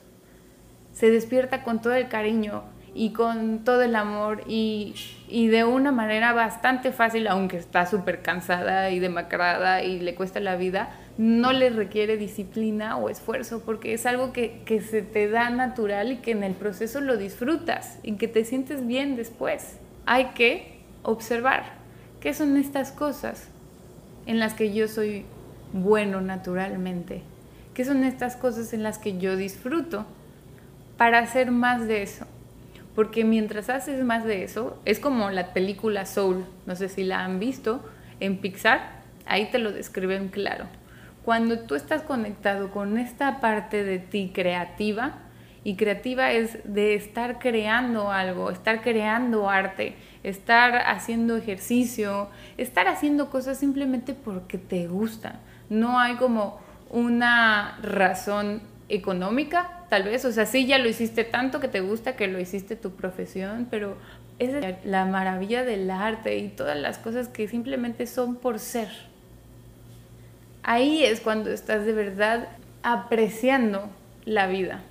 Se 0.94 1.10
despierta 1.10 1.64
con 1.64 1.82
todo 1.82 1.94
el 1.94 2.08
cariño 2.10 2.64
y 2.94 3.14
con 3.14 3.64
todo 3.64 3.82
el 3.82 3.96
amor 3.96 4.44
y, 4.48 4.94
de 5.30 5.64
una 5.64 5.92
manera 5.92 6.34
bastante 6.34 6.92
fácil, 6.92 7.28
aunque 7.28 7.58
está 7.58 7.86
súper 7.86 8.22
cansada 8.22 8.90
y 8.90 9.00
demacrada 9.00 9.84
y 9.84 10.00
le 10.00 10.16
cuesta 10.16 10.40
la 10.40 10.56
vida, 10.56 10.90
no 11.18 11.54
le 11.54 11.70
requiere 11.70 12.18
disciplina 12.18 12.98
o 12.98 13.10
esfuerzo 13.10 13.62
porque 13.66 13.94
es 13.94 14.06
algo 14.06 14.34
que, 14.34 14.62
que 14.66 14.82
se 14.82 15.02
te 15.02 15.30
da 15.30 15.50
natural 15.50 16.12
y 16.12 16.18
que 16.18 16.32
en 16.32 16.44
el 16.44 16.54
proceso 16.54 17.02
lo 17.02 17.18
disfrutas 17.18 18.00
y 18.04 18.14
que 18.14 18.28
te 18.28 18.44
sientes 18.46 18.86
bien 18.86 19.16
después. 19.16 19.78
Hay 20.06 20.28
que 20.36 20.80
observar 21.04 21.64
qué 22.20 22.34
son 22.34 22.58
estas 22.58 22.92
cosas 22.92 23.48
en 24.26 24.40
las 24.40 24.54
que 24.54 24.74
yo 24.74 24.88
soy 24.88 25.26
bueno 25.74 26.22
naturalmente, 26.22 27.22
qué 27.74 27.86
son 27.86 28.04
estas 28.04 28.36
cosas 28.36 28.74
en 28.74 28.84
las 28.84 28.98
que 28.98 29.18
yo 29.18 29.36
disfruto 29.36 30.06
para 30.98 31.20
hacer 31.20 31.52
más 31.52 31.88
de 31.88 32.04
eso 32.04 32.26
porque 32.96 33.24
mientras 33.24 33.70
haces 33.70 34.04
más 34.04 34.26
de 34.26 34.44
eso, 34.44 34.78
es 34.86 35.00
como 35.00 35.30
la 35.30 35.54
película 35.54 36.06
Soul, 36.06 36.46
no 36.66 36.76
sé 36.76 36.90
si 36.90 37.04
la 37.04 37.24
han 37.24 37.40
visto 37.40 37.82
en 38.20 38.38
Pixar, 38.38 39.02
ahí 39.26 39.50
te 39.50 39.60
lo 39.60 39.72
describen 39.72 40.28
claro. 40.28 40.66
Cuando 41.24 41.60
tú 41.60 41.76
estás 41.76 42.02
conectado 42.02 42.72
con 42.72 42.98
esta 42.98 43.40
parte 43.40 43.84
de 43.84 44.00
ti 44.00 44.32
creativa, 44.34 45.20
y 45.64 45.76
creativa 45.76 46.32
es 46.32 46.58
de 46.64 46.96
estar 46.96 47.38
creando 47.38 48.12
algo, 48.12 48.50
estar 48.50 48.82
creando 48.82 49.50
arte, 49.50 49.96
estar 50.24 50.76
haciendo 50.88 51.38
ejercicio, 51.38 52.30
estar 52.58 52.88
haciendo 52.88 53.30
cosas 53.30 53.60
simplemente 53.60 54.14
porque 54.14 54.58
te 54.58 54.88
gusta. 54.88 55.40
No 55.70 56.00
hay 56.00 56.16
como 56.16 56.60
una 56.90 57.78
razón 57.84 58.62
económica 58.90 59.86
tal 59.90 60.04
vez, 60.04 60.26
o 60.26 60.32
sea, 60.32 60.46
sí 60.46 60.66
ya 60.66 60.78
lo 60.78 60.90
hiciste 60.90 61.24
tanto 61.24 61.60
que 61.60 61.68
te 61.68 61.82
gusta 61.82 62.16
que 62.16 62.28
lo 62.28 62.40
hiciste 62.40 62.76
tu 62.76 62.92
profesión, 62.92 63.68
pero 63.70 63.98
es 64.40 64.52
la 64.86 65.06
maravilla 65.06 65.64
del 65.64 65.92
arte 65.92 66.38
y 66.38 66.48
todas 66.48 66.78
las 66.78 66.98
cosas 66.98 67.28
que 67.28 67.48
simplemente 67.48 68.08
son 68.08 68.38
por 68.38 68.58
ser. 68.60 69.11
Ahí 70.64 71.04
es 71.04 71.22
cuando 71.22 71.50
estás 71.50 71.86
de 71.86 71.94
verdad 71.94 72.48
apreciando 72.84 73.90
la 74.26 74.48
vida 74.48 74.82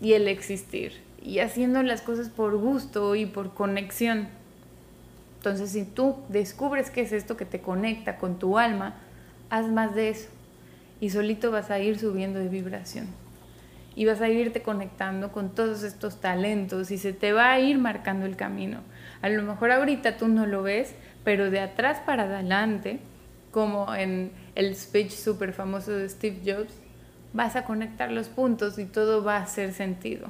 y 0.00 0.12
el 0.12 0.28
existir 0.28 0.92
y 1.22 1.40
haciendo 1.40 1.82
las 1.82 2.02
cosas 2.02 2.28
por 2.28 2.56
gusto 2.56 3.16
y 3.16 3.26
por 3.26 3.54
conexión. 3.54 4.28
Entonces, 5.38 5.70
si 5.70 5.84
tú 5.84 6.16
descubres 6.28 6.90
qué 6.90 7.02
es 7.02 7.12
esto 7.12 7.36
que 7.36 7.44
te 7.44 7.60
conecta 7.60 8.18
con 8.18 8.38
tu 8.38 8.58
alma, 8.58 8.94
haz 9.50 9.68
más 9.68 9.94
de 9.94 10.10
eso 10.10 10.28
y 11.00 11.10
solito 11.10 11.50
vas 11.50 11.70
a 11.70 11.78
ir 11.78 11.98
subiendo 11.98 12.38
de 12.38 12.48
vibración 12.48 13.08
y 13.96 14.04
vas 14.04 14.20
a 14.20 14.28
irte 14.28 14.62
conectando 14.62 15.32
con 15.32 15.54
todos 15.54 15.82
estos 15.82 16.20
talentos 16.20 16.90
y 16.90 16.98
se 16.98 17.12
te 17.12 17.32
va 17.32 17.50
a 17.50 17.58
ir 17.58 17.78
marcando 17.78 18.26
el 18.26 18.36
camino. 18.36 18.80
A 19.22 19.28
lo 19.30 19.42
mejor 19.42 19.72
ahorita 19.72 20.18
tú 20.18 20.28
no 20.28 20.46
lo 20.46 20.62
ves, 20.62 20.94
pero 21.24 21.50
de 21.50 21.60
atrás 21.60 22.00
para 22.04 22.24
adelante, 22.24 23.00
como 23.50 23.94
en 23.94 24.32
el 24.54 24.74
speech 24.74 25.10
súper 25.10 25.52
famoso 25.52 25.92
de 25.92 26.08
Steve 26.08 26.40
Jobs, 26.44 26.74
vas 27.32 27.56
a 27.56 27.64
conectar 27.64 28.10
los 28.10 28.28
puntos 28.28 28.78
y 28.78 28.84
todo 28.84 29.22
va 29.22 29.36
a 29.36 29.42
hacer 29.42 29.72
sentido. 29.72 30.28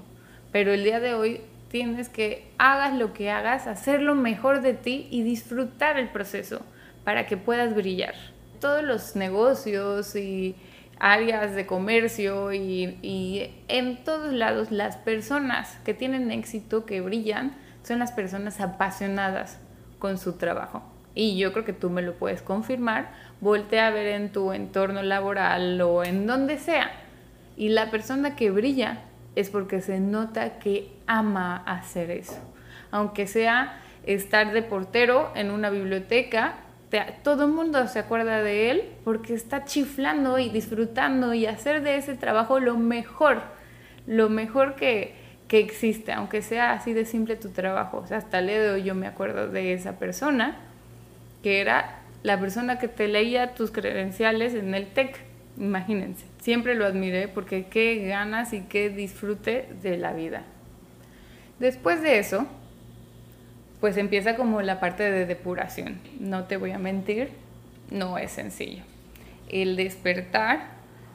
Pero 0.52 0.72
el 0.72 0.84
día 0.84 1.00
de 1.00 1.14
hoy 1.14 1.40
tienes 1.70 2.08
que, 2.08 2.50
hagas 2.58 2.94
lo 2.94 3.12
que 3.12 3.30
hagas, 3.30 3.66
hacer 3.66 4.00
lo 4.02 4.14
mejor 4.14 4.60
de 4.60 4.74
ti 4.74 5.08
y 5.10 5.22
disfrutar 5.22 5.98
el 5.98 6.08
proceso 6.08 6.62
para 7.04 7.26
que 7.26 7.36
puedas 7.36 7.74
brillar. 7.74 8.14
Todos 8.60 8.82
los 8.82 9.16
negocios 9.16 10.16
y 10.16 10.56
áreas 10.98 11.54
de 11.54 11.66
comercio 11.66 12.52
y, 12.52 13.50
en 13.68 14.04
todos 14.04 14.32
lados 14.32 14.70
las 14.70 14.96
personas 14.96 15.76
que 15.84 15.94
tienen 15.94 16.30
éxito, 16.30 16.86
que 16.86 17.00
brillan, 17.00 17.54
son 17.82 17.98
las 17.98 18.12
personas 18.12 18.60
apasionadas 18.60 19.58
con 19.98 20.18
su 20.18 20.32
trabajo. 20.34 20.82
Y 21.16 21.36
yo 21.36 21.52
creo 21.52 21.64
que 21.64 21.72
tú 21.72 21.90
me 21.90 22.02
lo 22.02 22.14
puedes 22.14 22.42
confirmar. 22.42 23.10
Voltea 23.40 23.88
a 23.88 23.90
ver 23.90 24.06
en 24.06 24.30
tu 24.30 24.52
entorno 24.52 25.02
laboral 25.02 25.80
o 25.80 26.04
en 26.04 26.28
donde 26.28 26.58
sea. 26.58 26.92
Y 27.56 27.70
la 27.70 27.90
persona 27.90 28.36
que 28.36 28.52
brilla 28.52 29.00
es 29.34 29.50
porque 29.50 29.80
se 29.80 29.98
nota 29.98 30.60
que 30.60 30.92
ama 31.08 31.56
hacer 31.66 32.12
eso. 32.12 32.38
Aunque 32.92 33.26
sea 33.26 33.80
estar 34.04 34.52
de 34.52 34.62
portero 34.62 35.32
en 35.34 35.50
una 35.50 35.70
biblioteca 35.70 36.60
todo 37.22 37.46
el 37.46 37.52
mundo 37.52 37.86
se 37.88 37.98
acuerda 37.98 38.42
de 38.42 38.70
él 38.70 38.84
porque 39.04 39.34
está 39.34 39.64
chiflando 39.64 40.38
y 40.38 40.48
disfrutando 40.48 41.34
y 41.34 41.46
hacer 41.46 41.82
de 41.82 41.96
ese 41.96 42.14
trabajo 42.14 42.60
lo 42.60 42.76
mejor, 42.76 43.42
lo 44.06 44.28
mejor 44.28 44.76
que, 44.76 45.14
que 45.48 45.58
existe, 45.58 46.12
aunque 46.12 46.42
sea 46.42 46.72
así 46.72 46.92
de 46.92 47.04
simple 47.04 47.36
tu 47.36 47.50
trabajo. 47.50 47.98
O 47.98 48.06
sea, 48.06 48.18
hasta 48.18 48.38
el 48.38 48.46
día 48.46 48.78
yo 48.78 48.94
me 48.94 49.06
acuerdo 49.06 49.48
de 49.48 49.72
esa 49.72 49.98
persona, 49.98 50.56
que 51.46 51.60
era 51.60 52.00
la 52.24 52.40
persona 52.40 52.80
que 52.80 52.88
te 52.88 53.06
leía 53.06 53.54
tus 53.54 53.70
credenciales 53.70 54.52
en 54.52 54.74
el 54.74 54.88
TEC, 54.88 55.16
imagínense. 55.56 56.26
Siempre 56.40 56.74
lo 56.74 56.84
admiré 56.84 57.28
porque 57.28 57.66
qué 57.66 58.04
ganas 58.04 58.52
y 58.52 58.62
qué 58.62 58.90
disfrute 58.90 59.68
de 59.80 59.96
la 59.96 60.12
vida. 60.12 60.42
Después 61.60 62.02
de 62.02 62.18
eso, 62.18 62.48
pues 63.80 63.96
empieza 63.96 64.34
como 64.34 64.60
la 64.60 64.80
parte 64.80 65.08
de 65.08 65.24
depuración. 65.24 66.00
No 66.18 66.46
te 66.46 66.56
voy 66.56 66.72
a 66.72 66.80
mentir, 66.80 67.28
no 67.92 68.18
es 68.18 68.32
sencillo. 68.32 68.82
El 69.48 69.76
despertar 69.76 70.70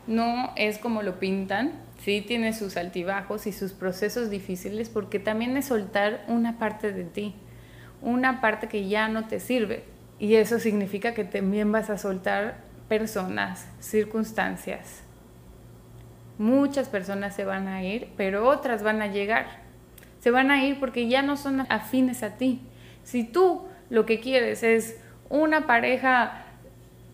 no 0.07 0.53
es 0.55 0.77
como 0.77 1.01
lo 1.01 1.19
pintan, 1.19 1.73
sí 2.05 2.23
tiene 2.25 2.53
sus 2.53 2.77
altibajos 2.77 3.47
y 3.47 3.51
sus 3.51 3.73
procesos 3.73 4.29
difíciles 4.29 4.87
porque 4.87 5.19
también 5.19 5.57
es 5.57 5.65
soltar 5.65 6.23
una 6.29 6.57
parte 6.57 6.93
de 6.93 7.03
ti, 7.03 7.35
una 8.01 8.39
parte 8.39 8.69
que 8.69 8.87
ya 8.87 9.09
no 9.09 9.27
te 9.27 9.41
sirve. 9.41 9.90
Y 10.21 10.35
eso 10.35 10.57
significa 10.57 11.13
que 11.13 11.25
también 11.25 11.73
vas 11.73 11.89
a 11.89 11.97
soltar 11.97 12.59
personas, 12.87 13.67
circunstancias. 13.81 15.01
Muchas 16.37 16.87
personas 16.87 17.35
se 17.35 17.43
van 17.43 17.67
a 17.67 17.83
ir, 17.83 18.07
pero 18.15 18.47
otras 18.47 18.83
van 18.83 19.01
a 19.01 19.07
llegar 19.07 19.61
se 20.21 20.31
van 20.31 20.51
a 20.51 20.63
ir 20.63 20.79
porque 20.79 21.07
ya 21.07 21.21
no 21.21 21.35
son 21.35 21.65
afines 21.69 22.23
a 22.23 22.37
ti. 22.37 22.61
Si 23.03 23.23
tú 23.23 23.63
lo 23.89 24.05
que 24.05 24.19
quieres 24.19 24.63
es 24.63 24.97
una 25.29 25.65
pareja 25.67 26.45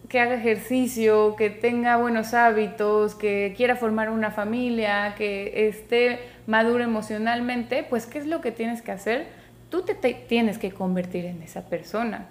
que 0.09 0.19
haga 0.19 0.35
ejercicio, 0.35 1.35
que 1.37 1.49
tenga 1.49 1.97
buenos 1.97 2.33
hábitos, 2.33 3.15
que 3.15 3.53
quiera 3.57 3.75
formar 3.75 4.09
una 4.09 4.31
familia, 4.31 5.15
que 5.17 5.69
esté 5.69 6.19
maduro 6.45 6.83
emocionalmente, 6.83 7.85
pues 7.89 8.05
¿qué 8.05 8.19
es 8.19 8.27
lo 8.27 8.41
que 8.41 8.51
tienes 8.51 8.81
que 8.81 8.91
hacer? 8.91 9.27
Tú 9.69 9.83
te, 9.83 9.95
tienes 9.95 10.57
que 10.57 10.71
convertir 10.71 11.25
en 11.25 11.41
esa 11.41 11.67
persona. 11.67 12.27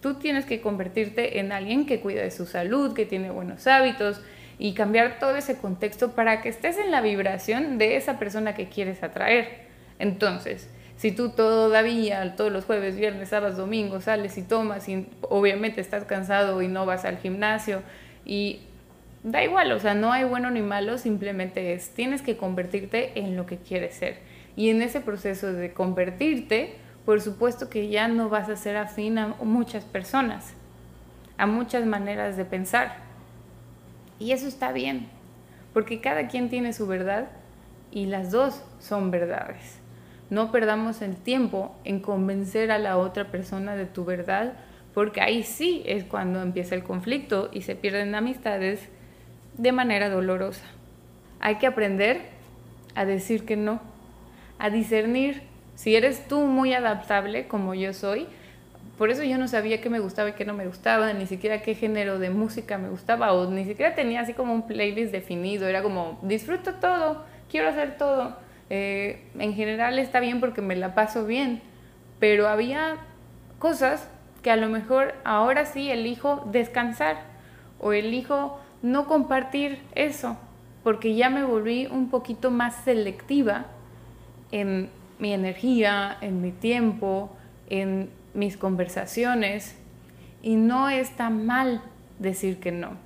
Tú 0.00 0.14
tienes 0.14 0.44
que 0.44 0.60
convertirte 0.60 1.40
en 1.40 1.52
alguien 1.52 1.86
que 1.86 2.00
cuida 2.00 2.22
de 2.22 2.30
su 2.30 2.46
salud, 2.46 2.94
que 2.94 3.06
tiene 3.06 3.30
buenos 3.30 3.66
hábitos 3.66 4.22
y 4.58 4.74
cambiar 4.74 5.18
todo 5.18 5.36
ese 5.36 5.58
contexto 5.58 6.12
para 6.12 6.40
que 6.40 6.48
estés 6.48 6.78
en 6.78 6.90
la 6.90 7.00
vibración 7.00 7.78
de 7.78 7.96
esa 7.96 8.18
persona 8.18 8.54
que 8.54 8.68
quieres 8.68 9.02
atraer. 9.02 9.66
Entonces, 9.98 10.68
si 10.96 11.12
tú 11.12 11.30
todavía 11.30 12.34
todos 12.34 12.52
los 12.52 12.64
jueves, 12.64 12.96
viernes, 12.96 13.28
sábados, 13.28 13.56
domingos 13.56 14.04
sales 14.04 14.36
y 14.36 14.42
tomas 14.42 14.88
y 14.88 15.06
obviamente 15.22 15.80
estás 15.80 16.04
cansado 16.04 16.60
y 16.60 16.68
no 16.68 16.86
vas 16.86 17.04
al 17.04 17.18
gimnasio 17.18 17.82
y 18.24 18.60
da 19.22 19.44
igual, 19.44 19.70
o 19.72 19.78
sea, 19.78 19.94
no 19.94 20.12
hay 20.12 20.24
bueno 20.24 20.50
ni 20.50 20.60
malo, 20.60 20.98
simplemente 20.98 21.72
es, 21.72 21.90
tienes 21.90 22.22
que 22.22 22.36
convertirte 22.36 23.12
en 23.14 23.36
lo 23.36 23.46
que 23.46 23.58
quieres 23.58 23.94
ser. 23.94 24.16
Y 24.56 24.70
en 24.70 24.82
ese 24.82 25.00
proceso 25.00 25.52
de 25.52 25.72
convertirte, 25.72 26.74
por 27.08 27.22
supuesto 27.22 27.70
que 27.70 27.88
ya 27.88 28.06
no 28.06 28.28
vas 28.28 28.50
a 28.50 28.56
ser 28.56 28.76
afín 28.76 29.16
a 29.16 29.28
muchas 29.40 29.82
personas, 29.82 30.52
a 31.38 31.46
muchas 31.46 31.86
maneras 31.86 32.36
de 32.36 32.44
pensar. 32.44 32.96
Y 34.18 34.32
eso 34.32 34.46
está 34.46 34.72
bien, 34.72 35.08
porque 35.72 36.02
cada 36.02 36.28
quien 36.28 36.50
tiene 36.50 36.74
su 36.74 36.86
verdad 36.86 37.30
y 37.90 38.04
las 38.04 38.30
dos 38.30 38.62
son 38.78 39.10
verdades. 39.10 39.78
No 40.28 40.52
perdamos 40.52 41.00
el 41.00 41.16
tiempo 41.16 41.74
en 41.84 42.00
convencer 42.00 42.70
a 42.70 42.78
la 42.78 42.98
otra 42.98 43.30
persona 43.30 43.74
de 43.74 43.86
tu 43.86 44.04
verdad, 44.04 44.52
porque 44.92 45.22
ahí 45.22 45.44
sí 45.44 45.82
es 45.86 46.04
cuando 46.04 46.42
empieza 46.42 46.74
el 46.74 46.84
conflicto 46.84 47.48
y 47.50 47.62
se 47.62 47.74
pierden 47.74 48.14
amistades 48.16 48.86
de 49.56 49.72
manera 49.72 50.10
dolorosa. 50.10 50.66
Hay 51.40 51.54
que 51.54 51.68
aprender 51.68 52.26
a 52.94 53.06
decir 53.06 53.46
que 53.46 53.56
no, 53.56 53.80
a 54.58 54.68
discernir. 54.68 55.47
Si 55.78 55.94
eres 55.94 56.26
tú 56.26 56.40
muy 56.40 56.74
adaptable 56.74 57.46
como 57.46 57.72
yo 57.72 57.92
soy, 57.92 58.26
por 58.98 59.10
eso 59.12 59.22
yo 59.22 59.38
no 59.38 59.46
sabía 59.46 59.80
qué 59.80 59.88
me 59.88 60.00
gustaba 60.00 60.30
y 60.30 60.32
qué 60.32 60.44
no 60.44 60.52
me 60.52 60.66
gustaba, 60.66 61.12
ni 61.12 61.26
siquiera 61.26 61.62
qué 61.62 61.76
género 61.76 62.18
de 62.18 62.30
música 62.30 62.78
me 62.78 62.88
gustaba, 62.88 63.32
o 63.32 63.48
ni 63.48 63.64
siquiera 63.64 63.94
tenía 63.94 64.22
así 64.22 64.32
como 64.32 64.52
un 64.52 64.66
playlist 64.66 65.12
definido, 65.12 65.68
era 65.68 65.80
como 65.84 66.18
disfruto 66.22 66.74
todo, 66.74 67.24
quiero 67.48 67.68
hacer 67.68 67.96
todo 67.96 68.36
Eh, 68.70 69.22
en 69.38 69.54
general 69.54 69.98
está 69.98 70.20
bien 70.20 70.40
porque 70.40 70.60
me 70.60 70.74
la 70.74 70.94
paso 70.94 71.24
bien, 71.24 71.62
pero 72.18 72.48
había 72.48 72.96
cosas 73.60 74.10
que 74.42 74.50
a 74.50 74.56
lo 74.56 74.68
mejor 74.68 75.14
ahora 75.24 75.64
sí 75.64 75.90
elijo 75.90 76.44
descansar 76.52 77.16
o 77.80 77.92
elijo 77.92 78.58
no 78.82 79.06
compartir 79.06 79.78
eso, 79.94 80.36
porque 80.82 81.14
ya 81.14 81.30
me 81.30 81.44
volví 81.44 81.86
un 81.86 82.10
poquito 82.10 82.50
más 82.50 82.74
selectiva 82.84 83.66
en 84.50 84.90
mi 85.18 85.32
energía, 85.32 86.16
en 86.20 86.40
mi 86.40 86.52
tiempo, 86.52 87.36
en 87.68 88.10
mis 88.34 88.56
conversaciones, 88.56 89.76
y 90.42 90.56
no 90.56 90.88
está 90.88 91.30
mal 91.30 91.82
decir 92.18 92.58
que 92.58 92.72
no. 92.72 92.96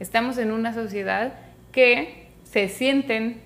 Estamos 0.00 0.38
en 0.38 0.52
una 0.52 0.74
sociedad 0.74 1.32
que 1.72 2.28
se 2.44 2.68
sienten 2.68 3.40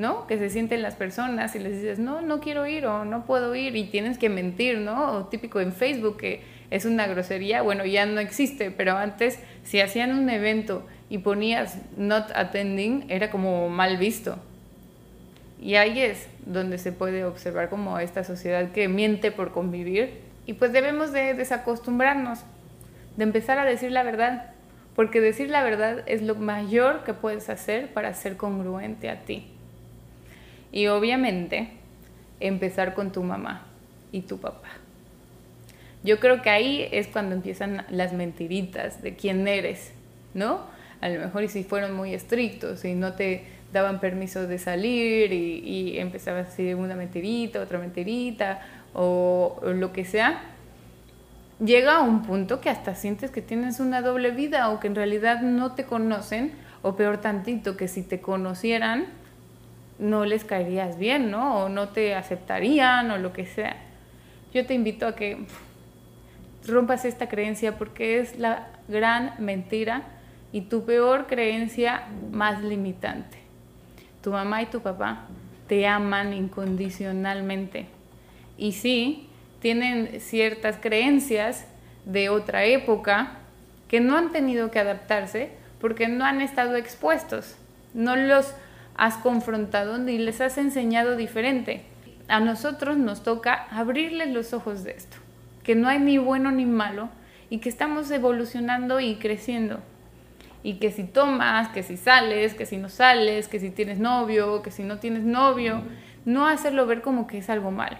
¿no? 0.00 0.26
Que 0.26 0.38
se 0.38 0.48
sienten 0.48 0.82
las 0.82 0.94
personas 0.94 1.54
y 1.54 1.58
les 1.58 1.74
dices, 1.74 1.98
no, 1.98 2.22
no 2.22 2.40
quiero 2.40 2.66
ir 2.66 2.86
o 2.86 3.04
no 3.04 3.26
puedo 3.26 3.54
ir 3.54 3.76
y 3.76 3.84
tienes 3.84 4.16
que 4.16 4.30
mentir, 4.30 4.78
¿no? 4.78 5.26
Típico 5.26 5.60
en 5.60 5.72
Facebook 5.72 6.16
que 6.16 6.40
es 6.70 6.86
una 6.86 7.06
grosería, 7.06 7.62
bueno, 7.62 7.84
ya 7.84 8.06
no 8.06 8.18
existe, 8.18 8.70
pero 8.70 8.96
antes 8.96 9.38
si 9.62 9.80
hacían 9.80 10.18
un 10.18 10.30
evento 10.30 10.86
y 11.10 11.18
ponías 11.18 11.78
not 11.96 12.30
attending, 12.34 13.04
era 13.08 13.30
como 13.30 13.68
mal 13.68 13.98
visto. 13.98 14.38
Y 15.60 15.74
ahí 15.74 16.00
es 16.00 16.26
donde 16.46 16.78
se 16.78 16.90
puede 16.90 17.24
observar 17.24 17.68
como 17.68 17.98
esta 17.98 18.24
sociedad 18.24 18.72
que 18.72 18.88
miente 18.88 19.30
por 19.30 19.52
convivir. 19.52 20.20
Y 20.46 20.54
pues 20.54 20.72
debemos 20.72 21.12
de 21.12 21.34
desacostumbrarnos, 21.34 22.40
de 23.16 23.24
empezar 23.24 23.58
a 23.58 23.66
decir 23.66 23.92
la 23.92 24.02
verdad, 24.02 24.52
porque 24.96 25.20
decir 25.20 25.50
la 25.50 25.62
verdad 25.62 26.02
es 26.06 26.22
lo 26.22 26.34
mayor 26.34 27.04
que 27.04 27.12
puedes 27.12 27.50
hacer 27.50 27.92
para 27.92 28.14
ser 28.14 28.38
congruente 28.38 29.10
a 29.10 29.20
ti. 29.20 29.48
Y 30.72 30.86
obviamente 30.86 31.68
empezar 32.40 32.94
con 32.94 33.12
tu 33.12 33.22
mamá 33.22 33.66
y 34.12 34.22
tu 34.22 34.38
papá. 34.38 34.68
Yo 36.02 36.18
creo 36.18 36.40
que 36.40 36.48
ahí 36.48 36.88
es 36.90 37.06
cuando 37.08 37.34
empiezan 37.34 37.84
las 37.90 38.14
mentiritas 38.14 39.02
de 39.02 39.14
quién 39.14 39.46
eres, 39.46 39.92
¿no? 40.32 40.62
A 41.02 41.10
lo 41.10 41.20
mejor 41.20 41.44
y 41.44 41.48
si 41.48 41.64
fueron 41.64 41.94
muy 41.94 42.14
estrictos 42.14 42.84
y 42.86 42.94
no 42.94 43.12
te 43.12 43.44
daban 43.72 44.00
permiso 44.00 44.46
de 44.46 44.58
salir 44.58 45.32
y, 45.32 45.60
y 45.60 45.98
empezabas 45.98 46.46
a 46.46 46.50
decir 46.50 46.74
una 46.76 46.94
mentirita, 46.96 47.60
otra 47.60 47.78
mentirita 47.78 48.60
o, 48.94 49.58
o 49.62 49.70
lo 49.70 49.92
que 49.92 50.04
sea, 50.04 50.42
llega 51.64 51.96
a 51.96 52.00
un 52.00 52.22
punto 52.22 52.60
que 52.60 52.70
hasta 52.70 52.94
sientes 52.94 53.30
que 53.30 53.42
tienes 53.42 53.80
una 53.80 54.02
doble 54.02 54.30
vida 54.30 54.70
o 54.70 54.80
que 54.80 54.88
en 54.88 54.94
realidad 54.94 55.42
no 55.42 55.72
te 55.72 55.84
conocen 55.84 56.52
o 56.82 56.96
peor 56.96 57.18
tantito 57.18 57.76
que 57.76 57.88
si 57.88 58.02
te 58.02 58.20
conocieran 58.20 59.06
no 60.00 60.24
les 60.24 60.44
caerías 60.44 60.98
bien, 60.98 61.30
¿no? 61.30 61.64
O 61.64 61.68
no 61.68 61.90
te 61.90 62.14
aceptarían 62.14 63.10
o 63.10 63.18
lo 63.18 63.32
que 63.32 63.46
sea. 63.46 63.76
Yo 64.52 64.66
te 64.66 64.74
invito 64.74 65.06
a 65.06 65.14
que 65.14 65.44
rompas 66.66 67.04
esta 67.04 67.28
creencia 67.28 67.76
porque 67.76 68.18
es 68.18 68.38
la 68.38 68.68
gran 68.88 69.34
mentira 69.38 70.02
y 70.52 70.62
tu 70.62 70.84
peor 70.84 71.26
creencia 71.26 72.08
más 72.32 72.62
limitante. 72.62 73.39
Tu 74.22 74.30
mamá 74.30 74.62
y 74.62 74.66
tu 74.66 74.80
papá 74.80 75.26
te 75.66 75.86
aman 75.86 76.34
incondicionalmente. 76.34 77.86
Y 78.58 78.72
sí, 78.72 79.28
tienen 79.60 80.20
ciertas 80.20 80.78
creencias 80.80 81.66
de 82.04 82.28
otra 82.28 82.64
época 82.64 83.38
que 83.88 84.00
no 84.00 84.16
han 84.16 84.32
tenido 84.32 84.70
que 84.70 84.78
adaptarse 84.78 85.50
porque 85.80 86.08
no 86.08 86.24
han 86.24 86.40
estado 86.40 86.76
expuestos. 86.76 87.56
No 87.94 88.16
los 88.16 88.54
has 88.96 89.16
confrontado 89.16 89.98
ni 89.98 90.18
les 90.18 90.40
has 90.40 90.58
enseñado 90.58 91.16
diferente. 91.16 91.82
A 92.28 92.40
nosotros 92.40 92.96
nos 92.96 93.22
toca 93.22 93.66
abrirles 93.70 94.28
los 94.28 94.52
ojos 94.52 94.84
de 94.84 94.92
esto, 94.92 95.16
que 95.64 95.74
no 95.74 95.88
hay 95.88 95.98
ni 95.98 96.18
bueno 96.18 96.50
ni 96.52 96.66
malo 96.66 97.08
y 97.48 97.58
que 97.58 97.68
estamos 97.68 98.10
evolucionando 98.10 99.00
y 99.00 99.16
creciendo. 99.16 99.80
Y 100.62 100.74
que 100.74 100.90
si 100.90 101.04
tomas, 101.04 101.68
que 101.68 101.82
si 101.82 101.96
sales, 101.96 102.54
que 102.54 102.66
si 102.66 102.76
no 102.76 102.88
sales, 102.88 103.48
que 103.48 103.60
si 103.60 103.70
tienes 103.70 103.98
novio, 103.98 104.62
que 104.62 104.70
si 104.70 104.82
no 104.82 104.98
tienes 104.98 105.24
novio, 105.24 105.82
no 106.24 106.46
hacerlo 106.46 106.86
ver 106.86 107.02
como 107.02 107.26
que 107.26 107.38
es 107.38 107.48
algo 107.48 107.70
malo. 107.70 107.96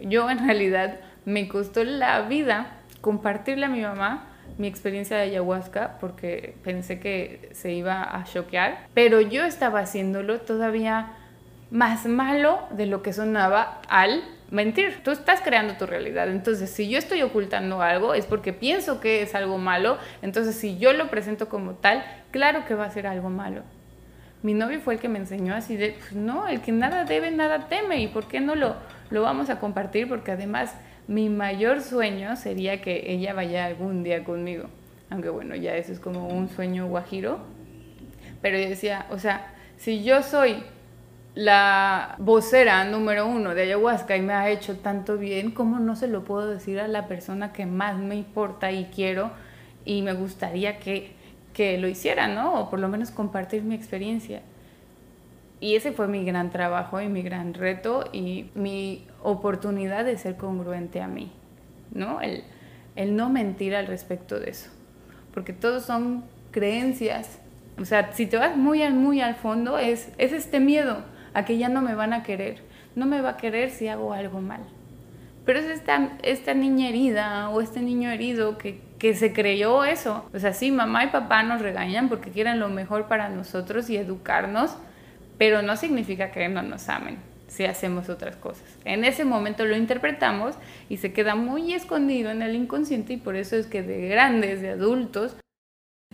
Yo 0.00 0.30
en 0.30 0.38
realidad 0.38 1.00
me 1.24 1.48
costó 1.48 1.84
la 1.84 2.22
vida 2.22 2.78
compartirle 3.00 3.66
a 3.66 3.68
mi 3.68 3.82
mamá 3.82 4.26
mi 4.58 4.66
experiencia 4.66 5.16
de 5.16 5.22
ayahuasca 5.22 5.96
porque 6.00 6.54
pensé 6.62 7.00
que 7.00 7.48
se 7.52 7.72
iba 7.72 8.02
a 8.14 8.24
choquear, 8.24 8.86
pero 8.94 9.20
yo 9.20 9.44
estaba 9.44 9.80
haciéndolo 9.80 10.40
todavía 10.40 11.12
más 11.70 12.06
malo 12.06 12.60
de 12.70 12.86
lo 12.86 13.02
que 13.02 13.12
sonaba 13.12 13.80
al 13.88 14.22
mentir. 14.50 15.02
Tú 15.02 15.10
estás 15.10 15.40
creando 15.40 15.74
tu 15.74 15.86
realidad. 15.86 16.28
Entonces, 16.28 16.70
si 16.70 16.88
yo 16.88 16.98
estoy 16.98 17.22
ocultando 17.22 17.82
algo, 17.82 18.14
es 18.14 18.26
porque 18.26 18.52
pienso 18.52 19.00
que 19.00 19.22
es 19.22 19.34
algo 19.34 19.58
malo. 19.58 19.98
Entonces, 20.22 20.56
si 20.56 20.78
yo 20.78 20.92
lo 20.92 21.08
presento 21.08 21.48
como 21.48 21.74
tal, 21.74 22.04
claro 22.30 22.64
que 22.66 22.74
va 22.74 22.84
a 22.84 22.90
ser 22.90 23.06
algo 23.06 23.30
malo. 23.30 23.62
Mi 24.42 24.54
novio 24.54 24.80
fue 24.80 24.94
el 24.94 25.00
que 25.00 25.08
me 25.08 25.18
enseñó 25.18 25.54
así 25.54 25.76
de, 25.76 25.96
pues, 25.98 26.12
no, 26.12 26.48
el 26.48 26.60
que 26.60 26.72
nada 26.72 27.04
debe, 27.04 27.30
nada 27.30 27.68
teme. 27.68 28.00
¿Y 28.00 28.08
por 28.08 28.26
qué 28.26 28.40
no 28.40 28.54
lo, 28.54 28.76
lo 29.10 29.22
vamos 29.22 29.50
a 29.50 29.58
compartir? 29.58 30.08
Porque 30.08 30.32
además 30.32 30.74
mi 31.06 31.28
mayor 31.28 31.82
sueño 31.82 32.36
sería 32.36 32.80
que 32.80 33.12
ella 33.12 33.34
vaya 33.34 33.66
algún 33.66 34.02
día 34.02 34.24
conmigo. 34.24 34.66
Aunque 35.10 35.28
bueno, 35.28 35.56
ya 35.56 35.74
eso 35.74 35.92
es 35.92 36.00
como 36.00 36.28
un 36.28 36.48
sueño 36.48 36.86
guajiro. 36.86 37.40
Pero 38.40 38.58
yo 38.58 38.68
decía, 38.68 39.06
o 39.10 39.18
sea, 39.18 39.52
si 39.76 40.02
yo 40.02 40.22
soy 40.22 40.62
la 41.34 42.16
vocera 42.18 42.84
número 42.84 43.26
uno 43.26 43.54
de 43.54 43.62
ayahuasca 43.62 44.16
y 44.16 44.22
me 44.22 44.32
ha 44.32 44.50
hecho 44.50 44.78
tanto 44.78 45.16
bien, 45.16 45.52
¿cómo 45.52 45.78
no 45.78 45.94
se 45.94 46.08
lo 46.08 46.24
puedo 46.24 46.48
decir 46.48 46.80
a 46.80 46.88
la 46.88 47.06
persona 47.06 47.52
que 47.52 47.66
más 47.66 47.98
me 47.98 48.16
importa 48.16 48.72
y 48.72 48.86
quiero 48.86 49.30
y 49.84 50.02
me 50.02 50.12
gustaría 50.12 50.78
que, 50.78 51.12
que 51.54 51.78
lo 51.78 51.88
hiciera, 51.88 52.26
¿no? 52.28 52.60
O 52.60 52.70
por 52.70 52.80
lo 52.80 52.88
menos 52.88 53.10
compartir 53.10 53.62
mi 53.62 53.74
experiencia. 53.74 54.42
Y 55.60 55.76
ese 55.76 55.92
fue 55.92 56.08
mi 56.08 56.24
gran 56.24 56.50
trabajo 56.50 57.00
y 57.00 57.08
mi 57.08 57.22
gran 57.22 57.54
reto 57.54 58.08
y 58.12 58.50
mi 58.54 59.06
oportunidad 59.22 60.04
de 60.04 60.16
ser 60.16 60.36
congruente 60.36 61.00
a 61.00 61.06
mí, 61.06 61.30
¿no? 61.92 62.20
El, 62.20 62.44
el 62.96 63.14
no 63.14 63.28
mentir 63.28 63.76
al 63.76 63.86
respecto 63.86 64.40
de 64.40 64.50
eso. 64.50 64.70
Porque 65.32 65.52
todos 65.52 65.84
son 65.84 66.24
creencias. 66.50 67.38
O 67.78 67.84
sea, 67.84 68.12
si 68.12 68.26
te 68.26 68.36
vas 68.36 68.56
muy 68.56 68.82
al, 68.82 68.94
muy 68.94 69.20
al 69.20 69.34
fondo, 69.36 69.78
es, 69.78 70.10
es 70.18 70.32
este 70.32 70.60
miedo 70.60 71.04
a 71.34 71.44
que 71.44 71.58
ya 71.58 71.68
no 71.68 71.82
me 71.82 71.94
van 71.94 72.12
a 72.12 72.22
querer. 72.22 72.62
No 72.94 73.06
me 73.06 73.20
va 73.20 73.30
a 73.30 73.36
querer 73.36 73.70
si 73.70 73.88
hago 73.88 74.12
algo 74.12 74.40
mal. 74.40 74.60
Pero 75.44 75.58
es 75.58 75.66
esta, 76.22 76.54
niña 76.54 76.88
herida 76.88 77.48
o 77.50 77.60
este 77.60 77.80
niño 77.80 78.10
herido 78.10 78.58
que, 78.58 78.80
que 78.98 79.14
se 79.14 79.32
creyó 79.32 79.84
eso. 79.84 80.28
O 80.32 80.38
sea, 80.38 80.52
sí, 80.52 80.70
mamá 80.70 81.04
y 81.04 81.08
papá 81.08 81.42
nos 81.42 81.62
regañan 81.62 82.08
porque 82.08 82.30
quieren 82.30 82.60
lo 82.60 82.68
mejor 82.68 83.08
para 83.08 83.28
nosotros 83.28 83.88
y 83.90 83.96
educarnos, 83.96 84.76
pero 85.38 85.62
no 85.62 85.76
significa 85.76 86.30
que 86.30 86.48
no 86.48 86.62
nos 86.62 86.88
amen 86.88 87.30
si 87.50 87.64
hacemos 87.64 88.08
otras 88.08 88.36
cosas. 88.36 88.64
En 88.84 89.04
ese 89.04 89.24
momento 89.24 89.64
lo 89.64 89.76
interpretamos 89.76 90.54
y 90.88 90.98
se 90.98 91.12
queda 91.12 91.34
muy 91.34 91.74
escondido 91.74 92.30
en 92.30 92.42
el 92.42 92.54
inconsciente 92.54 93.14
y 93.14 93.16
por 93.16 93.34
eso 93.34 93.56
es 93.56 93.66
que 93.66 93.82
de 93.82 94.08
grandes, 94.08 94.62
de 94.62 94.70
adultos, 94.70 95.36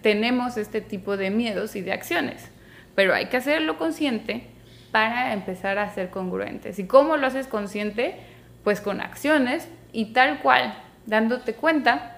tenemos 0.00 0.56
este 0.56 0.80
tipo 0.80 1.16
de 1.16 1.30
miedos 1.30 1.76
y 1.76 1.82
de 1.82 1.92
acciones. 1.92 2.50
Pero 2.94 3.14
hay 3.14 3.26
que 3.26 3.36
hacerlo 3.36 3.76
consciente 3.76 4.46
para 4.90 5.32
empezar 5.32 5.78
a 5.78 5.92
ser 5.94 6.10
congruentes. 6.10 6.78
¿Y 6.78 6.86
cómo 6.86 7.16
lo 7.16 7.26
haces 7.26 7.46
consciente? 7.46 8.16
Pues 8.64 8.80
con 8.80 9.00
acciones 9.00 9.68
y 9.92 10.12
tal 10.12 10.40
cual, 10.40 10.74
dándote 11.06 11.54
cuenta 11.54 12.16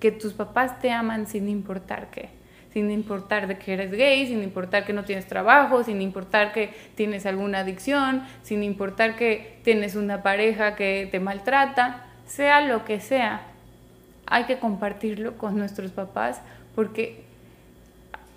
que 0.00 0.12
tus 0.12 0.32
papás 0.32 0.80
te 0.80 0.90
aman 0.90 1.26
sin 1.26 1.48
importar 1.48 2.10
qué 2.10 2.36
sin 2.76 2.90
importar 2.90 3.46
de 3.46 3.56
que 3.56 3.72
eres 3.72 3.90
gay, 3.90 4.26
sin 4.26 4.42
importar 4.42 4.84
que 4.84 4.92
no 4.92 5.02
tienes 5.02 5.24
trabajo, 5.24 5.82
sin 5.82 6.02
importar 6.02 6.52
que 6.52 6.74
tienes 6.94 7.24
alguna 7.24 7.60
adicción, 7.60 8.22
sin 8.42 8.62
importar 8.62 9.16
que 9.16 9.60
tienes 9.64 9.96
una 9.96 10.22
pareja 10.22 10.76
que 10.76 11.08
te 11.10 11.18
maltrata, 11.18 12.04
sea 12.26 12.60
lo 12.60 12.84
que 12.84 13.00
sea, 13.00 13.40
hay 14.26 14.44
que 14.44 14.58
compartirlo 14.58 15.38
con 15.38 15.56
nuestros 15.56 15.90
papás 15.92 16.42
porque 16.74 17.24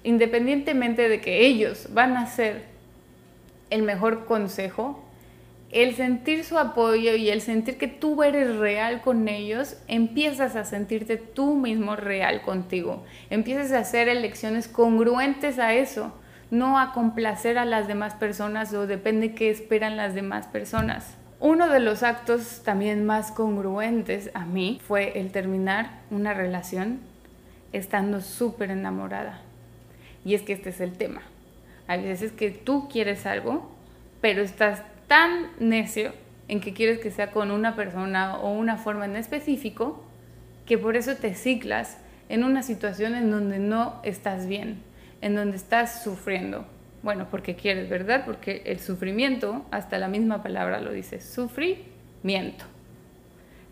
independientemente 0.05 1.09
de 1.09 1.19
que 1.19 1.45
ellos 1.45 1.89
van 1.91 2.15
a 2.15 2.25
ser 2.25 2.63
el 3.69 3.83
mejor 3.83 4.25
consejo, 4.25 5.03
el 5.71 5.95
sentir 5.95 6.43
su 6.43 6.57
apoyo 6.57 7.15
y 7.15 7.29
el 7.29 7.41
sentir 7.41 7.77
que 7.77 7.87
tú 7.87 8.23
eres 8.23 8.55
real 8.57 9.01
con 9.01 9.27
ellos, 9.27 9.77
empiezas 9.87 10.55
a 10.55 10.65
sentirte 10.65 11.17
tú 11.17 11.55
mismo 11.55 11.95
real 11.95 12.41
contigo. 12.41 13.03
Empiezas 13.29 13.71
a 13.71 13.79
hacer 13.79 14.09
elecciones 14.09 14.67
congruentes 14.67 15.59
a 15.59 15.73
eso, 15.73 16.11
no 16.49 16.79
a 16.79 16.91
complacer 16.93 17.59
a 17.59 17.65
las 17.65 17.87
demás 17.87 18.15
personas 18.15 18.73
o 18.73 18.87
depende 18.87 19.35
qué 19.35 19.51
esperan 19.51 19.97
las 19.97 20.15
demás 20.15 20.47
personas. 20.47 21.15
Uno 21.39 21.69
de 21.69 21.79
los 21.79 22.03
actos 22.03 22.63
también 22.65 23.05
más 23.05 23.31
congruentes 23.31 24.31
a 24.33 24.45
mí 24.45 24.81
fue 24.85 25.19
el 25.19 25.31
terminar 25.31 26.01
una 26.09 26.33
relación 26.33 26.99
estando 27.71 28.21
súper 28.21 28.71
enamorada. 28.71 29.39
Y 30.25 30.33
es 30.33 30.41
que 30.41 30.53
este 30.53 30.69
es 30.69 30.81
el 30.81 30.97
tema. 30.97 31.21
Hay 31.89 32.03
veces 32.03 32.31
que 32.31 32.51
tú 32.51 32.87
quieres 32.87 33.25
algo, 33.25 33.67
pero 34.21 34.43
estás 34.43 34.83
tan 35.07 35.47
necio 35.57 36.13
en 36.47 36.61
que 36.61 36.71
quieres 36.71 36.99
que 36.99 37.09
sea 37.09 37.31
con 37.31 37.49
una 37.49 37.75
persona 37.75 38.37
o 38.37 38.51
una 38.51 38.77
forma 38.77 39.05
en 39.05 39.15
específico, 39.15 40.03
que 40.67 40.77
por 40.77 40.95
eso 40.95 41.15
te 41.15 41.33
ciclas 41.33 41.97
en 42.29 42.43
una 42.43 42.61
situación 42.61 43.15
en 43.15 43.31
donde 43.31 43.57
no 43.57 44.01
estás 44.03 44.45
bien, 44.45 44.83
en 45.21 45.33
donde 45.33 45.57
estás 45.57 46.03
sufriendo. 46.03 46.67
Bueno, 47.01 47.25
porque 47.31 47.55
quieres, 47.55 47.89
¿verdad? 47.89 48.21
Porque 48.23 48.61
el 48.67 48.79
sufrimiento, 48.79 49.65
hasta 49.71 49.97
la 49.97 50.09
misma 50.09 50.43
palabra 50.43 50.81
lo 50.81 50.91
dice, 50.91 51.19
sufrimiento. 51.19 52.65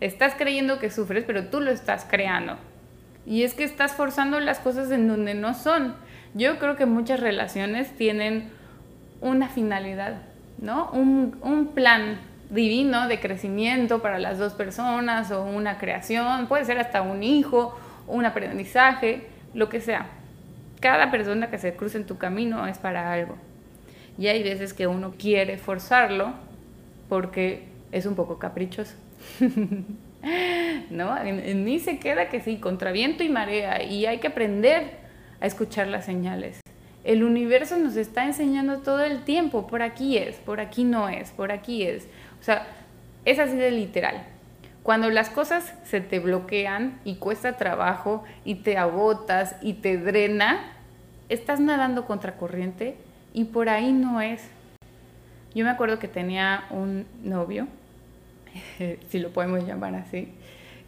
Estás 0.00 0.34
creyendo 0.34 0.80
que 0.80 0.90
sufres, 0.90 1.22
pero 1.24 1.50
tú 1.50 1.60
lo 1.60 1.70
estás 1.70 2.04
creando. 2.04 2.58
Y 3.24 3.44
es 3.44 3.54
que 3.54 3.62
estás 3.62 3.92
forzando 3.92 4.40
las 4.40 4.58
cosas 4.58 4.90
en 4.90 5.06
donde 5.06 5.34
no 5.34 5.54
son. 5.54 5.94
Yo 6.34 6.58
creo 6.58 6.76
que 6.76 6.86
muchas 6.86 7.20
relaciones 7.20 7.90
tienen 7.96 8.50
una 9.20 9.48
finalidad, 9.48 10.22
¿no? 10.58 10.90
Un, 10.92 11.38
un 11.42 11.68
plan 11.68 12.18
divino 12.50 13.08
de 13.08 13.20
crecimiento 13.20 14.00
para 14.00 14.18
las 14.18 14.38
dos 14.38 14.54
personas 14.54 15.30
o 15.30 15.42
una 15.44 15.78
creación, 15.78 16.46
puede 16.46 16.64
ser 16.64 16.78
hasta 16.78 17.02
un 17.02 17.22
hijo, 17.22 17.78
un 18.06 18.24
aprendizaje, 18.24 19.26
lo 19.54 19.68
que 19.68 19.80
sea. 19.80 20.06
Cada 20.80 21.10
persona 21.10 21.50
que 21.50 21.58
se 21.58 21.74
cruce 21.74 21.98
en 21.98 22.06
tu 22.06 22.16
camino 22.18 22.66
es 22.66 22.78
para 22.78 23.12
algo. 23.12 23.36
Y 24.18 24.28
hay 24.28 24.42
veces 24.42 24.72
que 24.72 24.86
uno 24.86 25.14
quiere 25.18 25.58
forzarlo 25.58 26.32
porque 27.08 27.64
es 27.92 28.06
un 28.06 28.14
poco 28.14 28.38
caprichoso. 28.38 28.94
¿No? 30.90 31.16
En, 31.18 31.38
en, 31.40 31.64
mí 31.64 31.78
se 31.78 31.98
queda 31.98 32.28
que 32.28 32.40
sí, 32.40 32.56
contra 32.56 32.92
viento 32.92 33.22
y 33.22 33.28
marea, 33.28 33.82
y 33.82 34.06
hay 34.06 34.18
que 34.18 34.28
aprender 34.28 35.07
a 35.40 35.46
escuchar 35.46 35.86
las 35.86 36.04
señales. 36.04 36.60
El 37.04 37.22
universo 37.24 37.76
nos 37.78 37.96
está 37.96 38.24
enseñando 38.24 38.78
todo 38.78 39.02
el 39.04 39.24
tiempo, 39.24 39.66
por 39.66 39.82
aquí 39.82 40.18
es, 40.18 40.36
por 40.36 40.60
aquí 40.60 40.84
no 40.84 41.08
es, 41.08 41.30
por 41.30 41.52
aquí 41.52 41.84
es. 41.84 42.06
O 42.40 42.44
sea, 42.44 42.66
es 43.24 43.38
así 43.38 43.56
de 43.56 43.70
literal. 43.70 44.24
Cuando 44.82 45.10
las 45.10 45.28
cosas 45.28 45.74
se 45.84 46.00
te 46.00 46.18
bloquean 46.18 46.98
y 47.04 47.16
cuesta 47.16 47.56
trabajo 47.56 48.24
y 48.44 48.56
te 48.56 48.78
agotas 48.78 49.56
y 49.60 49.74
te 49.74 49.98
drena, 49.98 50.72
estás 51.28 51.60
nadando 51.60 52.06
contra 52.06 52.36
corriente 52.36 52.96
y 53.34 53.44
por 53.44 53.68
ahí 53.68 53.92
no 53.92 54.20
es. 54.20 54.42
Yo 55.54 55.64
me 55.64 55.70
acuerdo 55.70 55.98
que 55.98 56.08
tenía 56.08 56.64
un 56.70 57.06
novio, 57.22 57.68
si 59.08 59.18
lo 59.18 59.30
podemos 59.30 59.66
llamar 59.66 59.94
así, 59.94 60.32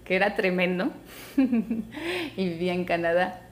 que 0.04 0.16
era 0.16 0.34
tremendo 0.34 0.90
y 1.36 2.48
vivía 2.48 2.72
en 2.72 2.84
Canadá. 2.84 3.42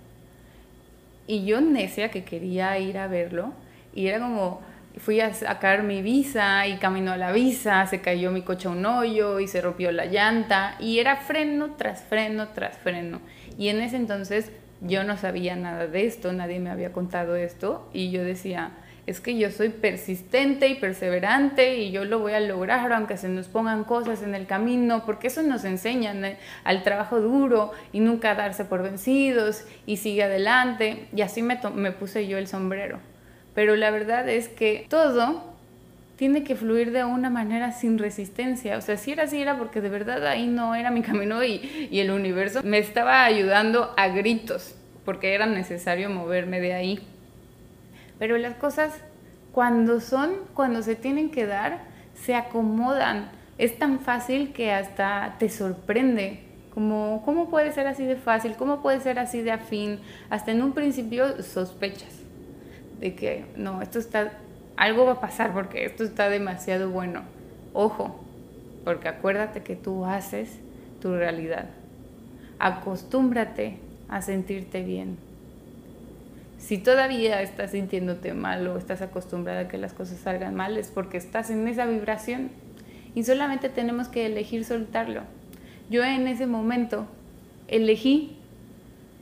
Y 1.28 1.44
yo 1.44 1.60
necia 1.60 2.10
que 2.10 2.24
quería 2.24 2.76
ir 2.78 2.98
a 2.98 3.06
verlo 3.06 3.52
y 3.94 4.08
era 4.08 4.18
como, 4.18 4.60
fui 4.96 5.20
a 5.20 5.32
sacar 5.34 5.82
mi 5.82 6.02
visa 6.02 6.66
y 6.66 6.78
camino 6.78 7.12
a 7.12 7.16
la 7.16 7.32
visa, 7.32 7.86
se 7.86 8.00
cayó 8.00 8.30
mi 8.30 8.42
coche 8.42 8.66
a 8.66 8.72
un 8.72 8.84
hoyo 8.84 9.38
y 9.38 9.46
se 9.46 9.60
rompió 9.60 9.92
la 9.92 10.06
llanta 10.06 10.74
y 10.80 10.98
era 10.98 11.16
freno 11.16 11.74
tras 11.76 12.02
freno 12.02 12.48
tras 12.48 12.78
freno. 12.78 13.20
Y 13.58 13.68
en 13.68 13.80
ese 13.80 13.96
entonces 13.96 14.50
yo 14.80 15.04
no 15.04 15.16
sabía 15.16 15.54
nada 15.54 15.86
de 15.86 16.06
esto, 16.06 16.32
nadie 16.32 16.60
me 16.60 16.70
había 16.70 16.92
contado 16.92 17.36
esto 17.36 17.88
y 17.92 18.10
yo 18.10 18.24
decía, 18.24 18.72
es 19.08 19.20
que 19.20 19.36
yo 19.36 19.50
soy 19.50 19.70
persistente 19.70 20.68
y 20.68 20.74
perseverante 20.74 21.78
y 21.78 21.90
yo 21.90 22.04
lo 22.04 22.18
voy 22.18 22.34
a 22.34 22.40
lograr 22.40 22.92
aunque 22.92 23.16
se 23.16 23.28
nos 23.28 23.48
pongan 23.48 23.84
cosas 23.84 24.22
en 24.22 24.34
el 24.34 24.46
camino, 24.46 25.04
porque 25.06 25.28
eso 25.28 25.42
nos 25.42 25.64
enseña 25.64 26.14
al 26.64 26.82
trabajo 26.82 27.20
duro 27.20 27.72
y 27.92 28.00
nunca 28.00 28.34
darse 28.34 28.64
por 28.64 28.82
vencidos 28.82 29.64
y 29.86 29.96
sigue 29.96 30.24
adelante. 30.24 31.08
Y 31.14 31.22
así 31.22 31.42
me, 31.42 31.58
me 31.74 31.92
puse 31.92 32.26
yo 32.26 32.38
el 32.38 32.46
sombrero 32.46 33.00
pero 33.58 33.74
la 33.74 33.90
verdad 33.90 34.28
es 34.28 34.46
que 34.46 34.86
todo 34.88 35.42
tiene 36.14 36.44
que 36.44 36.54
fluir 36.54 36.92
de 36.92 37.02
una 37.02 37.28
manera 37.28 37.72
sin 37.72 37.98
resistencia. 37.98 38.76
O 38.76 38.80
sea, 38.80 38.96
si 38.96 39.10
era 39.10 39.24
así, 39.24 39.42
era 39.42 39.58
porque 39.58 39.80
de 39.80 39.88
verdad 39.88 40.24
ahí 40.28 40.46
no 40.46 40.76
era 40.76 40.92
mi 40.92 41.02
camino 41.10 41.42
y, 41.42 41.88
y 41.90 41.98
el 41.98 42.12
universo 42.12 42.60
me 42.62 42.78
estaba 42.78 43.24
ayudando 43.24 43.92
a 43.96 44.06
gritos, 44.10 44.76
porque 45.04 45.34
era 45.34 45.46
necesario 45.46 46.08
moverme 46.08 46.60
de 46.60 46.74
ahí. 46.74 47.00
Pero 48.18 48.36
las 48.38 48.54
cosas, 48.54 48.94
cuando 49.52 50.00
son, 50.00 50.32
cuando 50.54 50.82
se 50.82 50.96
tienen 50.96 51.30
que 51.30 51.46
dar, 51.46 51.80
se 52.14 52.34
acomodan. 52.34 53.30
Es 53.58 53.78
tan 53.78 54.00
fácil 54.00 54.52
que 54.52 54.72
hasta 54.72 55.36
te 55.38 55.48
sorprende. 55.48 56.40
Como, 56.74 57.22
¿cómo 57.24 57.48
puede 57.48 57.72
ser 57.72 57.86
así 57.86 58.04
de 58.04 58.16
fácil? 58.16 58.54
¿Cómo 58.56 58.82
puede 58.82 59.00
ser 59.00 59.18
así 59.18 59.42
de 59.42 59.50
afín? 59.50 60.00
Hasta 60.30 60.52
en 60.52 60.62
un 60.62 60.72
principio 60.72 61.42
sospechas 61.42 62.22
de 63.00 63.14
que 63.14 63.44
no, 63.56 63.82
esto 63.82 63.98
está, 63.98 64.32
algo 64.76 65.06
va 65.06 65.12
a 65.12 65.20
pasar 65.20 65.52
porque 65.52 65.84
esto 65.84 66.04
está 66.04 66.28
demasiado 66.28 66.90
bueno. 66.90 67.22
Ojo, 67.72 68.24
porque 68.84 69.08
acuérdate 69.08 69.62
que 69.62 69.76
tú 69.76 70.04
haces 70.04 70.58
tu 71.00 71.14
realidad. 71.14 71.66
Acostúmbrate 72.58 73.78
a 74.08 74.22
sentirte 74.22 74.82
bien. 74.82 75.27
Si 76.58 76.76
todavía 76.78 77.40
estás 77.40 77.70
sintiéndote 77.70 78.34
mal 78.34 78.66
o 78.66 78.76
estás 78.76 79.00
acostumbrada 79.00 79.60
a 79.60 79.68
que 79.68 79.78
las 79.78 79.94
cosas 79.94 80.18
salgan 80.18 80.54
mal, 80.54 80.76
es 80.76 80.88
porque 80.88 81.16
estás 81.16 81.50
en 81.50 81.66
esa 81.68 81.86
vibración 81.86 82.50
y 83.14 83.24
solamente 83.24 83.68
tenemos 83.68 84.08
que 84.08 84.26
elegir 84.26 84.64
soltarlo. 84.64 85.22
Yo 85.88 86.04
en 86.04 86.26
ese 86.26 86.46
momento 86.46 87.06
elegí 87.68 88.36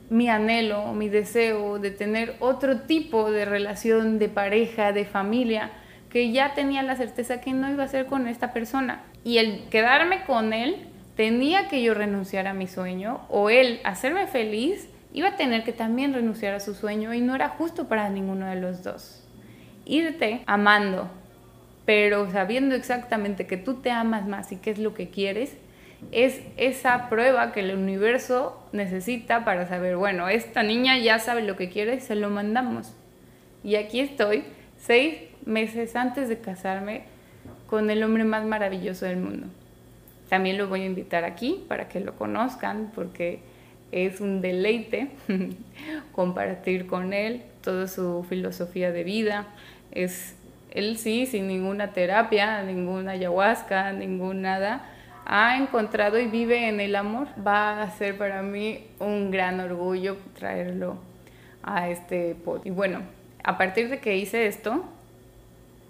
mi 0.09 0.29
anhelo, 0.29 0.93
mi 0.93 1.09
deseo 1.09 1.79
de 1.79 1.91
tener 1.91 2.35
otro 2.39 2.81
tipo 2.81 3.31
de 3.31 3.45
relación 3.45 4.19
de 4.19 4.29
pareja, 4.29 4.91
de 4.91 5.05
familia, 5.05 5.71
que 6.09 6.31
ya 6.31 6.53
tenía 6.53 6.81
la 6.83 6.95
certeza 6.95 7.41
que 7.41 7.53
no 7.53 7.69
iba 7.69 7.83
a 7.83 7.87
ser 7.87 8.05
con 8.05 8.27
esta 8.27 8.53
persona. 8.53 9.03
Y 9.23 9.37
el 9.37 9.67
quedarme 9.69 10.23
con 10.23 10.53
él, 10.53 10.87
tenía 11.15 11.67
que 11.67 11.81
yo 11.81 11.93
renunciar 11.93 12.47
a 12.47 12.53
mi 12.53 12.67
sueño, 12.67 13.21
o 13.29 13.49
él 13.49 13.79
hacerme 13.83 14.27
feliz, 14.27 14.87
iba 15.17 15.29
a 15.29 15.35
tener 15.35 15.63
que 15.63 15.73
también 15.73 16.13
renunciar 16.13 16.53
a 16.53 16.59
su 16.59 16.75
sueño 16.75 17.11
y 17.11 17.21
no 17.21 17.33
era 17.33 17.49
justo 17.49 17.87
para 17.87 18.07
ninguno 18.07 18.45
de 18.45 18.55
los 18.55 18.83
dos. 18.83 19.23
Irte 19.83 20.43
amando, 20.45 21.09
pero 21.85 22.29
sabiendo 22.29 22.75
exactamente 22.75 23.47
que 23.47 23.57
tú 23.57 23.81
te 23.81 23.89
amas 23.89 24.27
más 24.27 24.51
y 24.51 24.57
qué 24.57 24.69
es 24.69 24.77
lo 24.77 24.93
que 24.93 25.09
quieres, 25.09 25.57
es 26.11 26.41
esa 26.55 27.09
prueba 27.09 27.51
que 27.51 27.61
el 27.61 27.75
universo 27.75 28.63
necesita 28.73 29.43
para 29.43 29.67
saber, 29.67 29.97
bueno, 29.97 30.29
esta 30.29 30.61
niña 30.61 30.99
ya 30.99 31.17
sabe 31.17 31.41
lo 31.41 31.55
que 31.55 31.69
quiere 31.69 31.95
y 31.95 31.99
se 31.99 32.13
lo 32.13 32.29
mandamos. 32.29 32.93
Y 33.63 33.73
aquí 33.73 34.01
estoy, 34.01 34.43
seis 34.77 35.15
meses 35.47 35.95
antes 35.95 36.29
de 36.29 36.37
casarme 36.37 37.05
con 37.65 37.89
el 37.89 38.03
hombre 38.03 38.23
más 38.23 38.45
maravilloso 38.45 39.07
del 39.07 39.17
mundo. 39.17 39.47
También 40.29 40.59
lo 40.59 40.67
voy 40.67 40.81
a 40.81 40.85
invitar 40.85 41.23
aquí 41.23 41.65
para 41.67 41.87
que 41.87 42.01
lo 42.01 42.13
conozcan 42.13 42.91
porque 42.93 43.56
es 43.91 44.21
un 44.21 44.41
deleite 44.41 45.09
compartir 46.11 46.87
con 46.87 47.13
él 47.13 47.43
toda 47.61 47.87
su 47.87 48.25
filosofía 48.27 48.91
de 48.91 49.03
vida. 49.03 49.47
Es 49.91 50.35
él 50.71 50.97
sí, 50.97 51.25
sin 51.25 51.47
ninguna 51.47 51.93
terapia, 51.93 52.61
ninguna 52.63 53.11
ayahuasca, 53.11 53.93
ningún 53.93 54.41
nada 54.41 54.85
ha 55.29 55.57
encontrado 55.57 56.17
y 56.19 56.27
vive 56.27 56.69
en 56.69 56.79
el 56.79 56.95
amor, 56.95 57.27
va 57.45 57.81
a 57.81 57.91
ser 57.91 58.17
para 58.17 58.41
mí 58.41 58.87
un 58.99 59.29
gran 59.29 59.59
orgullo 59.59 60.15
traerlo 60.39 60.97
a 61.63 61.89
este 61.89 62.33
pod. 62.33 62.61
Y 62.63 62.69
bueno, 62.69 63.01
a 63.43 63.57
partir 63.57 63.89
de 63.89 63.99
que 63.99 64.15
hice 64.15 64.47
esto, 64.47 64.85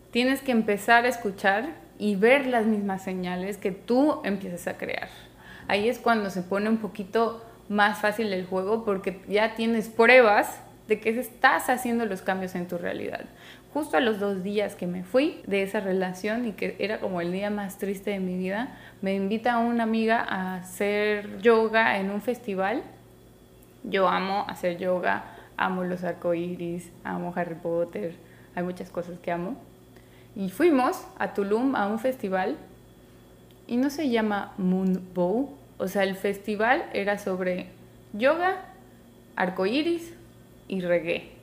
tienes 0.10 0.42
que 0.42 0.52
empezar 0.52 1.06
a 1.06 1.10
escuchar 1.10 1.76
y 2.00 2.16
ver 2.16 2.48
las 2.48 2.66
mismas 2.66 3.04
señales 3.04 3.58
que 3.58 3.72
tú 3.72 4.22
empiezas 4.24 4.66
a 4.66 4.78
crear. 4.78 5.10
Ahí 5.68 5.88
es 5.88 6.00
cuando 6.00 6.32
se 6.32 6.42
pone 6.42 6.68
un 6.68 6.78
poquito 6.78 7.46
más 7.69 7.99
fácil 7.99 8.32
el 8.34 8.45
juego 8.45 8.86
porque 8.86 9.21
ya 9.27 9.56
tienes 9.56 9.89
pruebas 9.89 10.62
de 10.88 10.99
que 10.99 11.10
estás 11.10 11.69
haciendo 11.69 12.06
los 12.06 12.21
cambios 12.21 12.56
en 12.56 12.67
tu 12.67 12.77
realidad 12.77 13.25
justo 13.77 13.97
a 13.97 13.99
los 13.99 14.19
dos 14.19 14.41
días 14.41 14.73
que 14.73 14.88
me 14.88 15.03
fui 15.03 15.39
de 15.45 15.62
esa 15.62 15.80
relación 15.80 16.47
y 16.47 16.53
que 16.53 16.75
era 16.80 16.99
como 16.99 17.21
el 17.21 17.32
día 17.32 17.51
más 17.51 17.77
triste 17.77 18.10
de 18.10 18.19
mi 18.19 18.36
vida, 18.36 18.75
me 19.03 19.13
invita 19.13 19.60
una 19.60 19.84
amiga 19.84 20.25
a 20.27 20.56
hacer 20.56 21.39
yoga 21.41 21.99
en 21.99 22.10
un 22.10 22.21
festival. 22.21 22.82
Yo 23.84 24.08
amo 24.08 24.45
hacer 24.47 24.80
yoga, 24.80 25.25
amo 25.58 25.84
los 25.84 26.03
arcoíris, 26.03 26.91
amo 27.03 27.32
Harry 27.36 27.53
Potter, 27.53 28.15
hay 28.56 28.63
muchas 28.63 28.89
cosas 28.89 29.19
que 29.19 29.32
amo. 29.32 29.56
Y 30.36 30.49
fuimos 30.49 31.06
a 31.19 31.36
Tulum 31.36 31.75
a 31.75 31.86
un 31.86 31.99
festival 31.99 32.58
y 33.67 33.77
no 33.77 33.91
se 33.91 34.10
llama 34.10 34.53
Moonbow, 34.58 35.56
o 35.78 35.88
sea, 35.88 36.04
el 36.04 36.16
festival 36.16 36.86
era 36.94 37.18
sobre 37.18 37.68
yoga, 38.13 38.66
arcoíris 39.36 40.13
y 40.68 40.82
reggae 40.82 41.38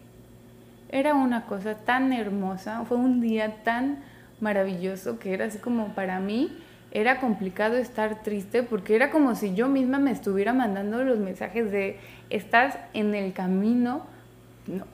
era 0.95 1.15
una 1.15 1.47
cosa 1.47 1.75
tan 1.75 2.13
hermosa, 2.13 2.85
fue 2.85 2.97
un 2.97 3.21
día 3.21 3.65
tan 3.65 3.99
maravilloso 4.41 5.19
que 5.19 5.35
era 5.35 5.47
así 5.47 5.59
como 5.59 5.89
para 5.89 6.21
mí 6.21 6.57
era 6.93 7.19
complicado 7.19 7.77
estar 7.77 8.23
triste 8.23 8.63
porque 8.63 8.95
era 8.95 9.11
como 9.11 9.35
si 9.35 9.57
yo 9.57 9.69
misma 9.69 9.99
me 9.99 10.13
estuviera 10.13 10.53
mandando 10.53 11.03
los 11.03 11.19
mensajes 11.19 11.73
de 11.73 11.99
estás 12.31 12.79
en 12.93 13.17
el 13.17 13.33
camino, 13.33 14.07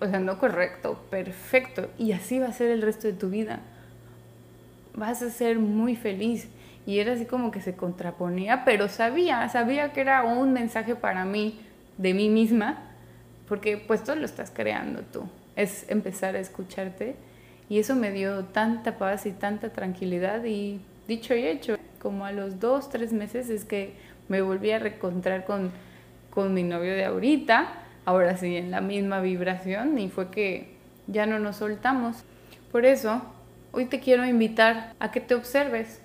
o 0.00 0.06
sea, 0.06 0.20
no 0.20 0.38
correcto, 0.38 1.04
perfecto, 1.10 1.90
y 1.98 2.12
así 2.12 2.38
va 2.38 2.46
a 2.46 2.52
ser 2.54 2.70
el 2.70 2.80
resto 2.80 3.06
de 3.06 3.12
tu 3.12 3.28
vida. 3.28 3.60
vas 4.94 5.20
a 5.20 5.28
ser 5.28 5.58
muy 5.58 5.96
feliz. 5.96 6.48
Y 6.86 6.98
era 6.98 7.12
así 7.12 7.26
como 7.26 7.50
que 7.50 7.60
se 7.60 7.74
contraponía, 7.74 8.64
pero 8.64 8.88
sabía, 8.88 9.48
sabía 9.48 9.92
que 9.92 10.00
era 10.00 10.24
un 10.24 10.52
mensaje 10.52 10.94
para 10.94 11.24
mí, 11.24 11.60
de 11.98 12.14
mí 12.14 12.28
misma, 12.28 12.78
porque 13.48 13.76
pues 13.76 14.02
tú 14.02 14.14
lo 14.14 14.24
estás 14.24 14.50
creando 14.50 15.02
tú. 15.02 15.28
Es 15.56 15.88
empezar 15.90 16.36
a 16.36 16.40
escucharte. 16.40 17.16
Y 17.68 17.78
eso 17.78 17.94
me 17.94 18.10
dio 18.10 18.44
tanta 18.46 18.98
paz 18.98 19.26
y 19.26 19.32
tanta 19.32 19.72
tranquilidad 19.72 20.44
y 20.44 20.80
dicho 21.06 21.34
y 21.34 21.46
hecho, 21.46 21.76
como 22.00 22.24
a 22.24 22.32
los 22.32 22.58
dos, 22.58 22.88
tres 22.88 23.12
meses 23.12 23.50
es 23.50 23.64
que 23.64 23.94
me 24.28 24.42
volví 24.42 24.70
a 24.70 24.78
reencontrar 24.78 25.44
con, 25.44 25.70
con 26.30 26.54
mi 26.54 26.62
novio 26.62 26.92
de 26.92 27.04
ahorita, 27.04 27.68
ahora 28.04 28.36
sí 28.36 28.56
en 28.56 28.70
la 28.70 28.80
misma 28.80 29.20
vibración 29.20 29.98
y 29.98 30.08
fue 30.08 30.30
que 30.30 30.74
ya 31.06 31.26
no 31.26 31.38
nos 31.38 31.56
soltamos. 31.56 32.24
Por 32.72 32.86
eso, 32.86 33.22
hoy 33.72 33.86
te 33.86 34.00
quiero 34.00 34.24
invitar 34.24 34.94
a 35.00 35.10
que 35.10 35.20
te 35.20 35.34
observes 35.34 36.00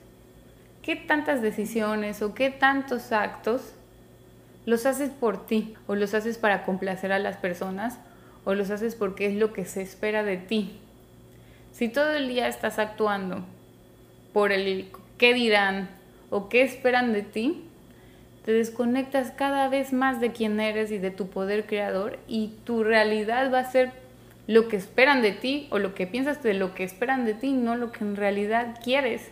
qué 0.86 0.96
tantas 0.96 1.42
decisiones 1.42 2.22
o 2.22 2.36
qué 2.36 2.52
tantos 2.52 3.12
actos 3.12 3.74
los 4.68 4.86
haces 4.86 5.10
por 5.10 5.48
ti 5.48 5.74
o 5.88 5.96
los 5.96 6.14
haces 6.14 6.38
para 6.38 6.64
complacer 6.64 7.12
a 7.12 7.18
las 7.18 7.38
personas 7.38 7.98
o 8.44 8.54
los 8.54 8.70
haces 8.70 8.94
porque 8.94 9.26
es 9.26 9.34
lo 9.34 9.52
que 9.52 9.66
se 9.66 9.82
espera 9.82 10.24
de 10.24 10.38
ti. 10.38 10.78
Si 11.72 11.90
todo 11.90 12.14
el 12.14 12.28
día 12.28 12.48
estás 12.48 12.78
actuando 12.78 13.44
por 14.32 14.52
el 14.52 14.92
qué 15.18 15.34
dirán 15.34 15.90
o 16.30 16.50
qué 16.50 16.62
esperan 16.62 17.14
de 17.14 17.24
ti, 17.24 17.64
te 18.46 18.54
desconectas 18.54 19.32
cada 19.32 19.70
vez 19.70 19.92
más 19.92 20.22
de 20.22 20.34
quién 20.34 20.60
eres 20.60 20.92
y 20.92 21.00
de 21.00 21.10
tu 21.10 21.30
poder 21.30 21.66
creador 21.66 22.20
y 22.28 22.54
tu 22.64 22.84
realidad 22.84 23.52
va 23.52 23.62
a 23.62 23.72
ser 23.72 23.92
lo 24.46 24.68
que 24.68 24.78
esperan 24.78 25.24
de 25.24 25.32
ti 25.32 25.68
o 25.72 25.80
lo 25.80 25.96
que 25.96 26.06
piensas 26.06 26.44
de 26.44 26.54
lo 26.54 26.76
que 26.76 26.84
esperan 26.84 27.26
de 27.26 27.34
ti, 27.34 27.54
no 27.54 27.76
lo 27.76 27.92
que 27.92 28.04
en 28.04 28.16
realidad 28.16 28.78
quieres. 28.84 29.32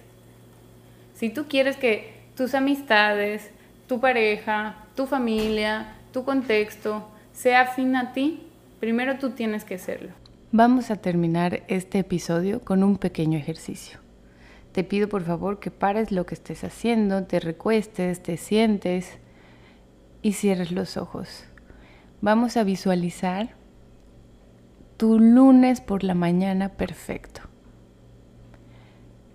Si 1.23 1.29
tú 1.29 1.45
quieres 1.47 1.77
que 1.77 2.11
tus 2.35 2.53
amistades, 2.53 3.49
tu 3.87 4.01
pareja, 4.01 4.75
tu 4.93 5.05
familia, 5.05 5.95
tu 6.11 6.25
contexto 6.25 7.07
sea 7.31 7.61
afín 7.61 7.95
a 7.95 8.11
ti, 8.11 8.45
primero 8.81 9.17
tú 9.19 9.29
tienes 9.29 9.63
que 9.63 9.77
serlo. 9.77 10.09
Vamos 10.51 10.91
a 10.91 10.97
terminar 10.97 11.63
este 11.69 11.99
episodio 11.99 12.59
con 12.59 12.83
un 12.83 12.97
pequeño 12.97 13.37
ejercicio. 13.37 13.99
Te 14.73 14.83
pido 14.83 15.07
por 15.07 15.23
favor 15.23 15.61
que 15.61 15.71
pares 15.71 16.11
lo 16.11 16.25
que 16.25 16.33
estés 16.33 16.65
haciendo, 16.65 17.23
te 17.23 17.39
recuestes, 17.39 18.21
te 18.21 18.35
sientes 18.35 19.17
y 20.21 20.33
cierres 20.33 20.73
los 20.73 20.97
ojos. 20.97 21.45
Vamos 22.19 22.57
a 22.57 22.65
visualizar 22.65 23.51
tu 24.97 25.19
lunes 25.19 25.79
por 25.79 26.03
la 26.03 26.15
mañana 26.15 26.67
perfecto. 26.67 27.39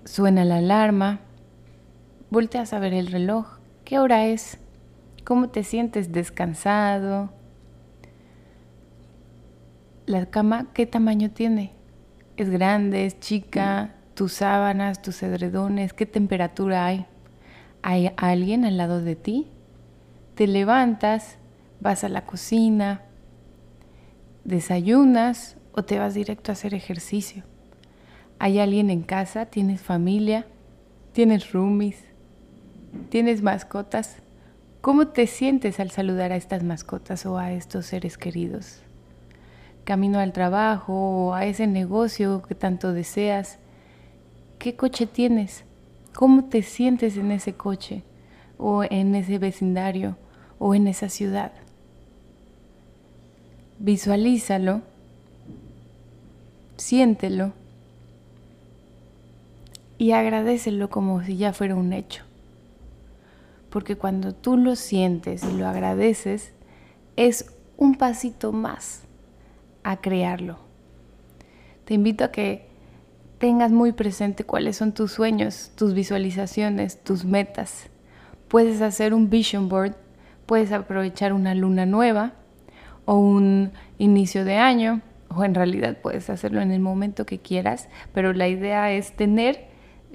Suena 0.05 0.45
la 0.45 0.59
alarma, 0.59 1.21
volteas 2.31 2.73
a 2.73 2.79
ver 2.79 2.95
el 2.95 3.09
reloj, 3.09 3.59
¿qué 3.85 3.99
hora 3.99 4.27
es? 4.27 4.59
¿Cómo 5.25 5.49
te 5.49 5.65
sientes 5.65 6.13
descansado? 6.13 7.31
¿La 10.07 10.27
cama 10.27 10.73
qué 10.73 10.87
tamaño 10.87 11.31
tiene? 11.31 11.73
¿Es 12.37 12.51
grande? 12.51 13.07
¿Es 13.07 13.21
chica? 13.21 13.95
tus 14.19 14.33
sábanas, 14.33 15.01
tus 15.01 15.23
edredones, 15.23 15.93
qué 15.93 16.05
temperatura 16.05 16.87
hay. 16.87 17.07
¿Hay 17.83 18.11
alguien 18.17 18.65
al 18.65 18.77
lado 18.77 19.01
de 19.01 19.15
ti? 19.15 19.47
Te 20.35 20.49
levantas, 20.49 21.39
vas 21.79 22.03
a 22.03 22.09
la 22.09 22.27
cocina, 22.27 23.03
desayunas 24.43 25.57
o 25.71 25.85
te 25.85 26.01
vas 26.01 26.15
directo 26.15 26.51
a 26.51 26.55
hacer 26.55 26.75
ejercicio. 26.75 27.45
¿Hay 28.41 28.59
alguien 28.59 28.91
en 28.91 29.03
casa? 29.03 29.47
¿Tienes 29.47 29.83
familia? 29.83 30.47
¿Tienes 31.13 31.53
roomies? 31.53 32.08
¿Tienes 33.11 33.43
mascotas? 33.43 34.17
¿Cómo 34.81 35.09
te 35.09 35.27
sientes 35.27 35.81
al 35.81 35.91
saludar 35.91 36.33
a 36.33 36.37
estas 36.37 36.63
mascotas 36.63 37.27
o 37.27 37.39
a 37.39 37.53
estos 37.53 37.87
seres 37.87 38.19
queridos? 38.19 38.81
Camino 39.85 40.19
al 40.19 40.33
trabajo 40.33 40.95
o 40.95 41.35
a 41.35 41.47
ese 41.47 41.67
negocio 41.67 42.43
que 42.43 42.55
tanto 42.55 42.93
deseas 42.93 43.59
¿Qué 44.59 44.75
coche 44.75 45.07
tienes? 45.07 45.63
¿Cómo 46.15 46.47
te 46.47 46.63
sientes 46.63 47.17
en 47.17 47.31
ese 47.31 47.53
coche? 47.53 48.03
¿O 48.59 48.83
en 48.83 49.15
ese 49.15 49.39
vecindario? 49.39 50.17
¿O 50.59 50.75
en 50.75 50.89
esa 50.89 51.09
ciudad? 51.09 51.53
Visualízalo, 53.79 54.83
siéntelo 56.77 57.53
y 59.97 60.11
agradecelo 60.11 60.91
como 60.91 61.23
si 61.23 61.37
ya 61.37 61.53
fuera 61.53 61.77
un 61.77 61.93
hecho. 61.93 62.28
Porque 63.71 63.97
cuando 63.97 64.35
tú 64.35 64.57
lo 64.57 64.77
sientes 64.77 65.45
y 65.45 65.57
lo 65.57 65.67
agradeces, 65.67 66.53
es 67.17 67.55
un 67.77 67.97
pasito 67.97 68.53
más 68.53 69.03
a 69.83 69.99
crearlo. 70.01 70.59
Te 71.85 71.95
invito 71.95 72.25
a 72.25 72.33
que 72.33 72.69
tengas 73.39 73.71
muy 73.71 73.93
presente 73.93 74.45
cuáles 74.45 74.77
son 74.77 74.93
tus 74.93 75.13
sueños, 75.13 75.71
tus 75.77 75.95
visualizaciones, 75.95 77.03
tus 77.03 77.25
metas. 77.25 77.89
Puedes 78.49 78.83
hacer 78.83 79.15
un 79.15 79.31
vision 79.31 79.69
board, 79.69 79.95
puedes 80.47 80.73
aprovechar 80.73 81.33
una 81.33 81.55
luna 81.55 81.87
nueva 81.87 82.33
o 83.05 83.15
un 83.15 83.73
inicio 83.99 84.45
de 84.45 84.57
año, 84.57 85.03
o 85.29 85.45
en 85.45 85.55
realidad 85.55 85.99
puedes 86.03 86.31
hacerlo 86.31 86.61
en 86.61 86.73
el 86.73 86.81
momento 86.81 87.27
que 87.27 87.39
quieras, 87.39 87.89
pero 88.13 88.33
la 88.33 88.49
idea 88.49 88.93
es 88.93 89.13
tener 89.13 89.68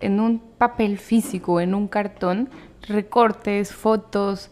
en 0.05 0.19
un 0.19 0.39
papel 0.39 0.97
físico, 0.97 1.59
en 1.59 1.73
un 1.73 1.87
cartón, 1.87 2.49
recortes, 2.81 3.73
fotos, 3.73 4.51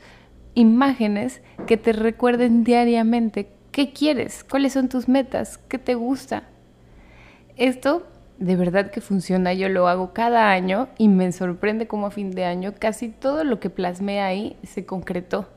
imágenes 0.54 1.42
que 1.68 1.78
te 1.78 1.94
recuerden 1.94 2.64
diariamente 2.64 3.52
qué 3.72 3.94
quieres, 3.94 4.44
cuáles 4.44 4.74
son 4.74 4.90
tus 4.90 5.08
metas, 5.08 5.58
qué 5.58 5.78
te 5.78 5.96
gusta. 5.96 6.44
Esto 7.58 8.08
de 8.38 8.56
verdad 8.56 8.90
que 8.90 9.02
funciona, 9.02 9.54
yo 9.54 9.70
lo 9.70 9.88
hago 9.88 10.14
cada 10.14 10.50
año 10.50 10.90
y 10.98 11.08
me 11.10 11.32
sorprende 11.32 11.88
cómo 11.88 12.08
a 12.08 12.12
fin 12.12 12.32
de 12.32 12.46
año 12.46 12.74
casi 12.78 13.10
todo 13.10 13.44
lo 13.44 13.60
que 13.60 13.70
plasmé 13.70 14.20
ahí 14.22 14.58
se 14.64 14.86
concretó. 14.86 15.48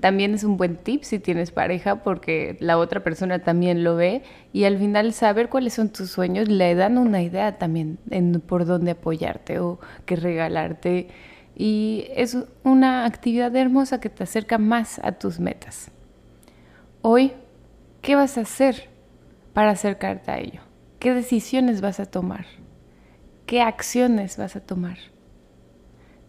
También 0.00 0.34
es 0.34 0.44
un 0.44 0.56
buen 0.56 0.76
tip 0.76 1.02
si 1.02 1.18
tienes 1.18 1.50
pareja 1.50 2.02
porque 2.02 2.56
la 2.60 2.78
otra 2.78 3.02
persona 3.02 3.40
también 3.40 3.82
lo 3.82 3.96
ve 3.96 4.22
y 4.52 4.64
al 4.64 4.78
final 4.78 5.12
saber 5.12 5.48
cuáles 5.48 5.74
son 5.74 5.88
tus 5.88 6.10
sueños 6.10 6.48
le 6.48 6.74
dan 6.74 6.98
una 6.98 7.22
idea 7.22 7.58
también 7.58 7.98
en 8.10 8.40
por 8.40 8.64
dónde 8.64 8.92
apoyarte 8.92 9.58
o 9.58 9.80
qué 10.06 10.14
regalarte 10.14 11.08
y 11.56 12.06
es 12.14 12.38
una 12.62 13.04
actividad 13.04 13.54
hermosa 13.56 14.00
que 14.00 14.08
te 14.08 14.22
acerca 14.22 14.58
más 14.58 15.00
a 15.02 15.12
tus 15.12 15.40
metas. 15.40 15.90
Hoy, 17.02 17.32
¿qué 18.00 18.14
vas 18.14 18.38
a 18.38 18.42
hacer 18.42 18.88
para 19.52 19.72
acercarte 19.72 20.30
a 20.30 20.38
ello? 20.38 20.60
¿Qué 21.00 21.12
decisiones 21.12 21.80
vas 21.80 21.98
a 21.98 22.06
tomar? 22.06 22.46
¿Qué 23.46 23.60
acciones 23.60 24.36
vas 24.36 24.54
a 24.54 24.60
tomar? 24.60 24.98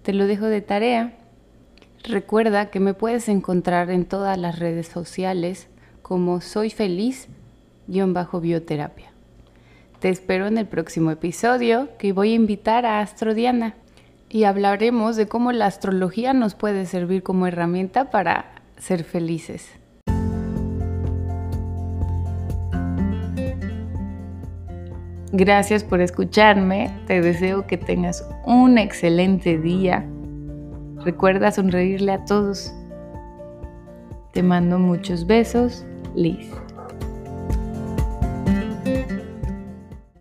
Te 0.01 0.13
lo 0.13 0.25
dejo 0.25 0.45
de 0.45 0.61
tarea. 0.61 1.13
Recuerda 2.03 2.69
que 2.69 2.79
me 2.79 2.93
puedes 2.93 3.27
encontrar 3.29 3.89
en 3.89 4.05
todas 4.05 4.37
las 4.37 4.57
redes 4.57 4.87
sociales 4.87 5.67
como 6.01 6.39
Soy 6.41 6.69
Feliz-Bioterapia. 6.69 9.11
Te 9.99 10.07
espero 10.09 10.47
en 10.47 10.57
el 10.57 10.65
próximo 10.65 11.11
episodio 11.11 11.89
que 11.97 12.13
voy 12.13 12.31
a 12.31 12.35
invitar 12.35 12.85
a 12.85 13.01
Astrodiana 13.01 13.75
y 14.29 14.45
hablaremos 14.45 15.17
de 15.17 15.27
cómo 15.27 15.51
la 15.51 15.65
astrología 15.65 16.31
nos 16.33 16.55
puede 16.55 16.85
servir 16.85 17.21
como 17.21 17.47
herramienta 17.47 18.11
para 18.11 18.45
ser 18.77 19.03
felices. 19.03 19.67
Gracias 25.31 25.83
por 25.83 26.01
escucharme. 26.01 26.89
Te 27.05 27.21
deseo 27.21 27.67
que 27.67 27.77
tengas 27.77 28.27
un 28.45 28.79
excelente 28.79 29.59
día. 29.59 30.07
Recuerda 31.03 31.51
sonreírle 31.51 32.11
a 32.11 32.25
todos. 32.25 32.73
Te 34.33 34.43
mando 34.43 34.77
muchos 34.77 35.25
besos, 35.25 35.85
Liz. 36.15 36.51